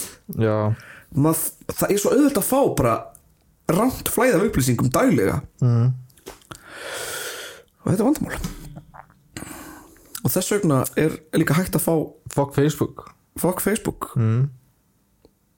[1.12, 2.96] Mað, það er svo auðvitað að fá bara
[3.72, 5.38] rámt flæð af upplýsingum daglega.
[5.64, 5.92] Mm.
[7.82, 8.42] og þetta er vandamál.
[10.22, 11.94] Og þess vegna er líka hægt að fá
[12.36, 13.08] fuck Facebook.
[13.42, 14.12] Fuck Facebook.
[14.20, 14.50] Mm.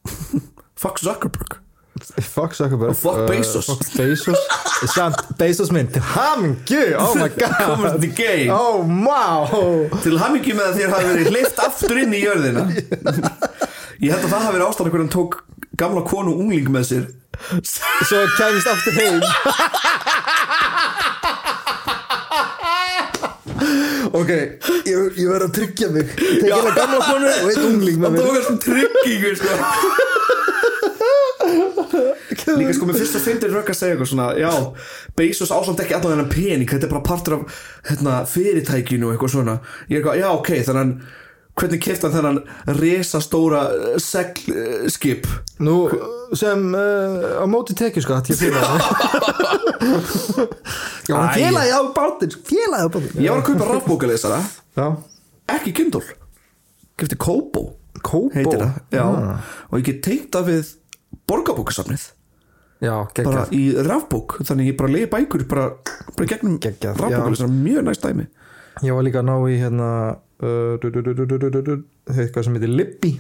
[0.84, 1.60] fuck Zuckerberg
[2.22, 2.96] fuck Zuckerberg.
[2.98, 3.66] Fuck Uh, Bezos.
[3.66, 4.38] fuck Bezos.
[4.96, 6.82] Samt Bezos minn til hamingju.
[7.00, 8.04] Oh my god.
[8.08, 8.50] Í game.
[8.54, 9.90] oh wow.
[10.04, 12.66] Til hamingi með að þér hafi verið hleyft aftur inn í jörðina.
[14.04, 15.38] Ég held að það hafi verið ástæðan hvernig hann tók
[15.80, 17.06] gamla konu ungling með sér.
[17.64, 19.22] Svo kæmist aftur heim.
[24.14, 26.10] Ok, ég, ég verð að tryggja mig.
[26.42, 28.26] Það gamla konu og einn ungling með mér.
[28.26, 29.58] tók alltaf tryggingu sko.
[32.60, 34.52] Líka sko með fyrst að fyndir rökk að segja eitthvað svona já,
[35.18, 37.42] Bezos ásamt ekki allan þennan pening þetta er bara partur af
[37.90, 39.56] hérna, fyrirtækinu og eitthvað svona.
[39.90, 40.96] Ég er eitthvað, já ok, þannig hann
[41.60, 42.40] hvernig kefti hann þennan
[42.80, 45.24] resastóra eh, seglskip?
[45.64, 45.76] Nú
[46.38, 46.80] sem uh,
[47.42, 48.80] á móti tekjuskatt ég fyrir það.
[51.10, 54.40] Já, hann félagi á bátinn félagi á bátinn ég var að kaupa rafbókalesara
[55.52, 56.08] ekki Kindle.
[56.98, 57.64] Kefti Kobo.
[58.04, 59.04] Kóbo heitir það já.
[59.04, 59.38] Ah.
[59.70, 60.66] og ég get tengt það við
[61.30, 62.04] borgarbókasafnið
[62.84, 65.70] Já, bara í rafbók þannig ég bara leiði bækur bara,
[66.18, 67.48] bara gegnum geggjað, rafbók já.
[67.48, 68.28] mjög næst dæmi.
[68.84, 69.90] Ég var líka að ná í hérna
[70.44, 70.76] uh,
[72.12, 73.14] eitthvað sem heitir Libby.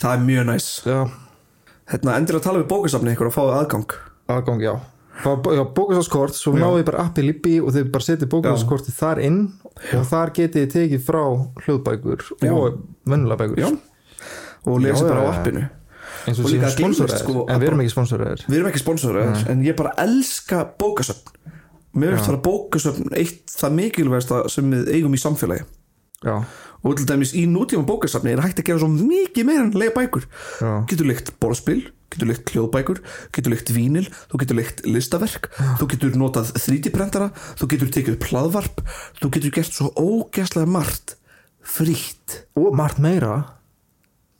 [0.00, 3.96] Það er mjög næst hérna, endur að tala við bókasafni eitthvað og fáið aðgang.
[4.32, 4.74] Aðgang, já.
[5.74, 9.40] Bókasafskort, svo náðu ég bara appi Libby og þau bara setið bókasafskorti þar inn
[9.94, 11.22] og þar getið þið tekið frá
[11.66, 13.62] hljóðbækur og vennulabækur
[14.64, 15.66] og lesið bara á appinu
[16.24, 18.44] eins Og síðan sponsoraðir gleymist, sko, en við að erum ekki sponsoraðir.
[18.48, 21.34] Við erum ekki sponsorar en ég bara elska bókasafn
[21.94, 22.32] mér finnst Já.
[22.32, 25.66] það bókasafn eitt það mikilvægsta sem við eigum í samfélagi.
[26.24, 26.38] Já,
[26.84, 29.94] og til dæmis í nútíma bókasafni er hægt að gera svo mikið meira en lega
[29.94, 30.24] bækur.
[30.58, 31.82] Já, getur leikt borðspil,
[32.14, 33.02] getur leikt hljóðbækur
[33.36, 35.50] getur leikt vínil, þú getur leikt listaverk
[35.80, 38.82] þú getur notað 3D-prentara þú getur tekið upp hlaðvarp
[39.20, 41.18] þú getur gert svo ógæslega margt
[41.64, 43.36] frýtt og margt meira.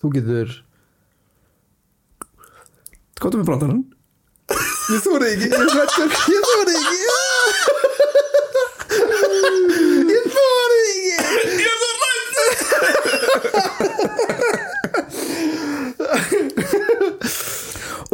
[0.02, 0.56] Þú getur
[3.22, 3.84] Kóttu með brandarann.
[4.92, 6.98] Ég þóri ekki, ég svettur Ég þóri ekki.
[10.10, 11.14] Ég þóri ekki.
[11.54, 12.36] Ég er svo rætt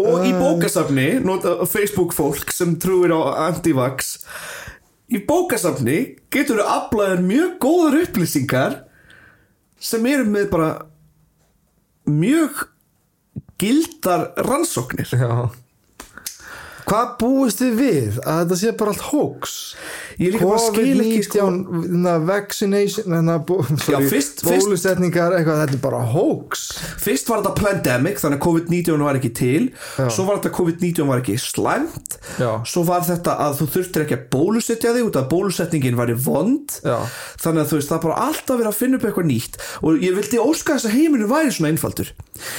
[0.00, 4.20] Og í bókasafni nota Facebook fólk sem trúir á antivax.
[5.10, 5.98] Í bókasafni
[6.32, 8.72] getur þú aflaðir mjög góðar upplýsingar
[9.80, 10.70] sem eru með bara
[12.06, 12.69] mjög
[13.60, 15.50] gildar rannsóknir Já
[16.90, 18.16] Hvað búist þið við?
[18.26, 19.52] Að þetta sé bara allt hoax
[20.20, 23.14] Ég líka bara skil ekki, sko- COVID-19 vaccination
[23.80, 26.64] sorry, fyrst- fyrst- bólusetningar eitthvað, þetta er bara hoax.
[27.00, 29.62] Fyrst var þetta pandemic þannig að COVID-19 var ekki til.
[29.96, 30.08] Já.
[30.12, 32.18] Svo var þetta COVID-19 var ekki slæmt.
[32.36, 32.50] Já.
[32.68, 36.76] Svo var þetta að þú þurftir ekki að bólusetja þig út að bólusetningin væri vond.
[36.84, 36.98] Já.
[37.40, 39.56] Þannig að þú veist það bara alltaf verið að finna upp eitthvað nýtt.
[39.82, 42.12] Og ég vildi óska þess að heiminu væri svona einfaldur.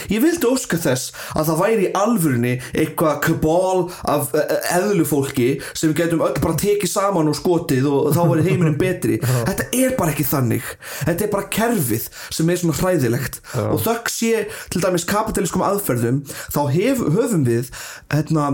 [0.10, 4.34] Ég vildi óska þess að það væri í alvörunni eitthvað kabal af
[4.74, 8.78] eðlu fólki sem við getum öll bara tekið saman og skotið og þá væri heiminin
[8.86, 9.20] betri.
[9.22, 10.68] Þetta er bara ekki þannig.
[11.04, 13.42] Þetta er bara kerfið sem er svona hræðilegt.
[13.52, 13.64] Já.
[13.74, 17.72] og þökk sé til dæmis kapitalískum aðferðum þá hef, höfum við
[18.14, 18.48] hérna,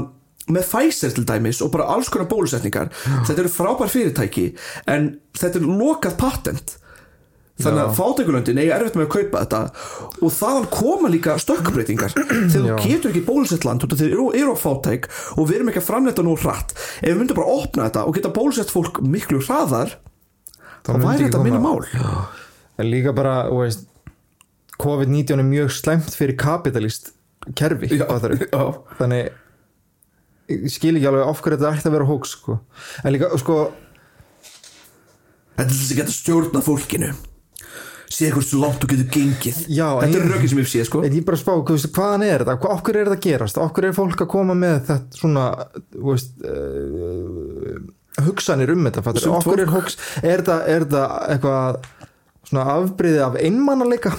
[0.48, 2.92] með Pfizer til dæmis og bara alls konar bólusetningar.
[3.28, 4.50] Þetta eru frábær fyrirtæki
[4.90, 6.78] en þetta er lokað patent
[7.58, 7.96] þannig að Já.
[7.98, 9.62] fátækulöndin eiga erfitt með að kaupa þetta.
[10.22, 12.14] Og þaðan koma líka stökkbreytingar.
[12.54, 15.88] Þegar þú getur ekki bólusett land þeir eru, á fátæk og við erum ekki að
[15.90, 16.76] framleita nú hratt.
[17.02, 19.98] Ef við myndum bara að opna þetta og geta bólusett fólk miklu hraðar
[20.86, 21.82] þá væri þetta minna mál.
[22.78, 23.88] En líka bara, þú veist
[24.78, 27.12] COVID-19 er mjög slæmt fyrir kapitalist
[27.58, 28.06] kerfi já.
[29.00, 29.34] Þannig
[30.72, 32.60] skil ekki alveg af hverju þetta ætti að vera hoax sko.
[33.04, 33.58] En líka, sko
[35.58, 37.08] Þetta er þess að geta stjórna fólkinu
[38.08, 41.16] Sér hversu langt þú getur gengið Já, Þetta er rökin sem ég sé sko En
[41.18, 42.70] ég bara spá, veist, hvaðan er þetta?
[42.78, 43.60] Okkur er þetta að gerast?
[43.60, 45.44] Okkur er fólk að koma með þetta svona,
[46.08, 47.76] veist, uh,
[48.28, 49.04] hugsanir um þetta,
[49.36, 51.04] Okkur er hoax, er þetta,
[51.34, 51.82] eitthvað
[52.48, 54.14] svona afbriði af einmannaleika?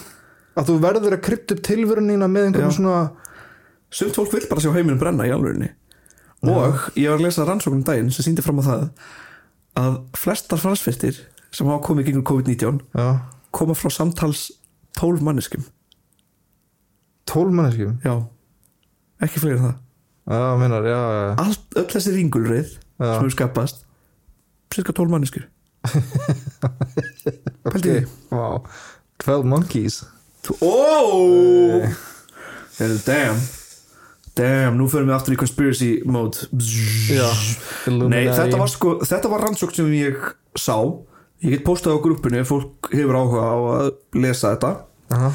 [0.59, 2.79] Að þú verður að krypta upp tilvörunina með einhverjum Já.
[2.81, 3.01] svona,
[3.89, 5.71] Sumt fólk vil bara sjá heiminu brenna í alvörinni
[6.45, 8.85] Og ég var að lesa rannsóknum daginn sem síndi fram á það
[9.79, 11.19] að flestar fransfyrtir
[11.55, 13.07] sem hafa komið gegn COVID-19 já,
[13.55, 14.49] koma frá samtals
[14.99, 15.65] 12 manneskum
[17.29, 17.99] tólmanneskjum.
[18.05, 18.15] Já,
[19.25, 19.75] ekki fleiri það.
[20.29, 21.29] Já, minnar, já, já.
[21.45, 22.81] Allt, öll þessi ringulreið Já.
[23.01, 23.85] sem hefur skapast
[24.75, 25.47] cirka 12 manneskur
[27.69, 28.03] Pældi því.
[28.29, 28.49] Vá,
[29.25, 30.03] 12 monkeys.
[30.61, 30.75] Ó!
[32.79, 33.41] Heyrðu, Damn.
[34.39, 36.45] Damn, nú förum við aftur í conspiracy mode.
[37.11, 37.27] Já,
[37.91, 40.21] Nei, þetta var sko, þetta var rannsókn sem ég
[40.59, 40.77] sá
[41.39, 44.71] Ég get postað á grúppinu ef fólk hefur áhuga á að lesa þetta.
[45.15, 45.29] Aha.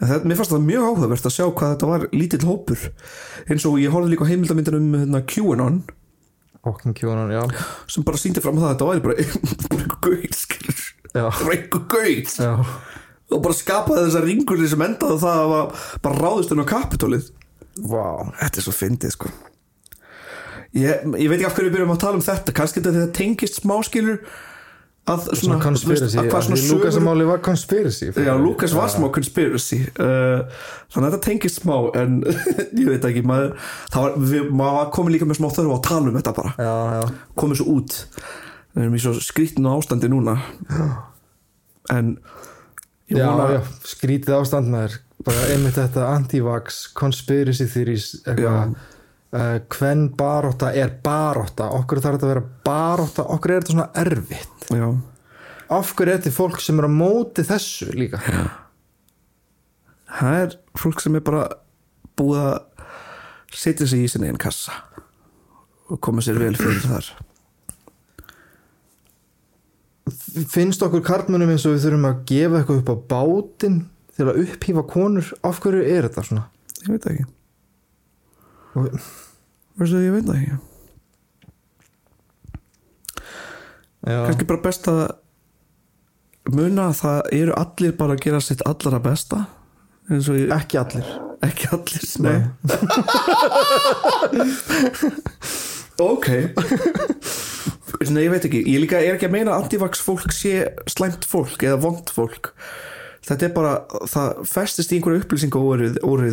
[0.00, 2.88] En þetta, Mér fannst það mjög áhugavert að sjá hvað þetta var lítill hópur.
[3.46, 5.78] Eins og ég horfði líka heimildamindin um hérna, QAnon.
[6.64, 7.44] Fucking QAnon, já.
[7.92, 10.84] sem bara síndi fram á það að þetta væri bara gauð skilur.
[11.14, 12.36] Bara einhver gauð
[13.34, 17.28] og bara skapaði þessar ringurinn sem endaði það að bara ráðist inn á kapitólið.
[17.90, 18.06] Vá.
[18.42, 19.30] Þetta er svo fyndið sko.
[20.74, 22.54] Ég, ég veit ekki af hverju við byrjum að tala um þetta.
[22.56, 24.20] Kannski þetta tengist smáskilur
[25.04, 28.08] að svona, veist, að hvað svona Lukas sögur Máli var conspiracy.
[28.16, 29.80] Já, Lukas var smá conspiracy.
[30.00, 30.44] Uh,
[30.94, 32.20] þannig að þetta tengist smá en
[32.80, 33.52] ég veit ekki maður,
[33.92, 36.54] var, við, maður var komin líka með smá þörf á að tala um þetta bara.
[36.56, 37.34] Já, já.
[37.42, 37.98] komið svo út.
[38.74, 40.38] Við erum í svo skrítinu ástandi núna.
[41.92, 42.16] En
[43.12, 48.74] Já, vona skrítið ástand með þér bara einmitt þetta anti-vax conspiracy theories eitthvað
[49.34, 54.68] hvern baróta er baróta okkur þarf þetta að vera baróta okkur er þetta svona erfitt?
[54.70, 54.86] Já,
[55.74, 58.20] af hverju er þetta fólk sem er á móti þessu líka?
[60.14, 61.48] Það er fólk sem er bara
[62.14, 62.58] búið að
[63.54, 64.76] setja sig í sinni einn kassa
[65.90, 67.10] og koma sér vel fyrir þar.
[70.52, 73.78] Finnst okkur kartmönnum eins og við þurfum að gefa eitthvað upp á bátinn
[74.14, 75.30] til að upphýfa konur?
[75.46, 76.46] Af hverju er þetta svona?
[76.84, 77.26] Ég veit ekki.
[78.74, 78.98] Og-
[79.80, 80.56] Veistu, ég veit það ekki.
[84.04, 85.00] Kannski bara best að
[86.54, 89.38] muna að það eru allir bara að gera sitt allara besta
[90.12, 91.06] ég, ekki allir.
[91.44, 92.38] Ekki allir nei.
[96.02, 96.26] Ok.
[98.10, 101.22] Nei, ég veit ekki, ég líka er ekki að meina að antivax fólk sé slæmt
[101.28, 102.50] fólk eða vond fólk
[103.24, 103.74] þetta er bara,
[104.10, 106.24] það festist í einhverju upplýsingu óriðu og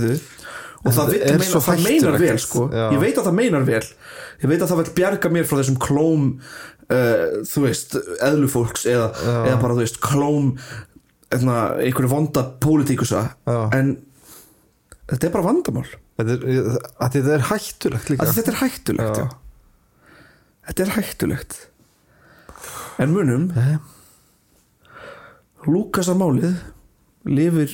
[0.82, 2.64] En það, meina, það meinar vel sko.
[2.74, 2.88] Já.
[2.90, 3.84] ég veit að það meinar vel
[4.42, 9.12] ég veit að það vil bjarga mér frá þessum klóm uh, þú veist, eðlufólks eða,
[9.46, 10.56] eða bara þú veist, klóm
[11.32, 13.22] einhverju vonda pólitíkusa
[13.78, 13.94] en
[15.12, 16.68] þetta er bara vandamál þetta er,
[17.06, 19.30] þetta er hættulegt líka þetta er hættulegt já.
[19.30, 20.20] Já.
[20.70, 21.58] þetta er hættulegt
[23.02, 23.78] en munum Nei.
[25.70, 26.58] Lúkasar málið
[27.28, 27.70] lifir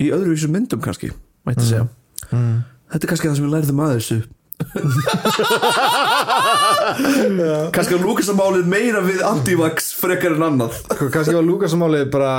[0.00, 1.08] í öðruvísu myndum kannski
[1.48, 1.86] mætti segja.
[2.30, 2.56] Mm.
[2.92, 4.18] þetta er kannski það sem við lærðum að þessu
[7.74, 10.72] kannski að Lúkasar málið meira við antivax frekar en annað.
[10.84, 12.34] Sko, kannski var Lukasamálið bara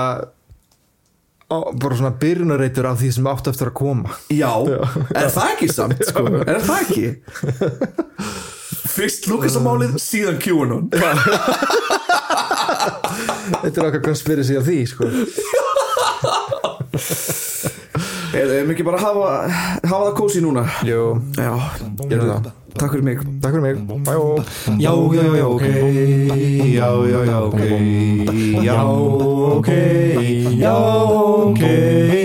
[1.52, 4.10] bara svona byrjunarreitur af því sem átt eftir að koma.
[4.32, 4.52] Já,
[5.12, 6.24] er það ekki samt sko?
[6.46, 7.06] er það ekki?
[8.92, 10.86] Fyrst Lúkasar málið síðan QAnon.
[13.62, 15.04] Þetta er okkar konspirasi af því sko.
[18.42, 19.30] erum ekki bara að hafa,
[19.84, 20.66] hafa það kósi núna?
[20.88, 21.04] Jú,
[21.38, 21.52] já,
[22.08, 22.50] gerum það.
[22.78, 23.24] takk fyrir mig.
[23.44, 23.76] Takk fyrir mig,
[24.08, 24.26] bæjó
[24.80, 25.66] Já, já, já, ok.
[26.72, 27.62] Já, já, já, ok.
[28.64, 28.80] Já,
[29.58, 29.72] ok.
[30.62, 30.76] Já,
[31.52, 32.21] ok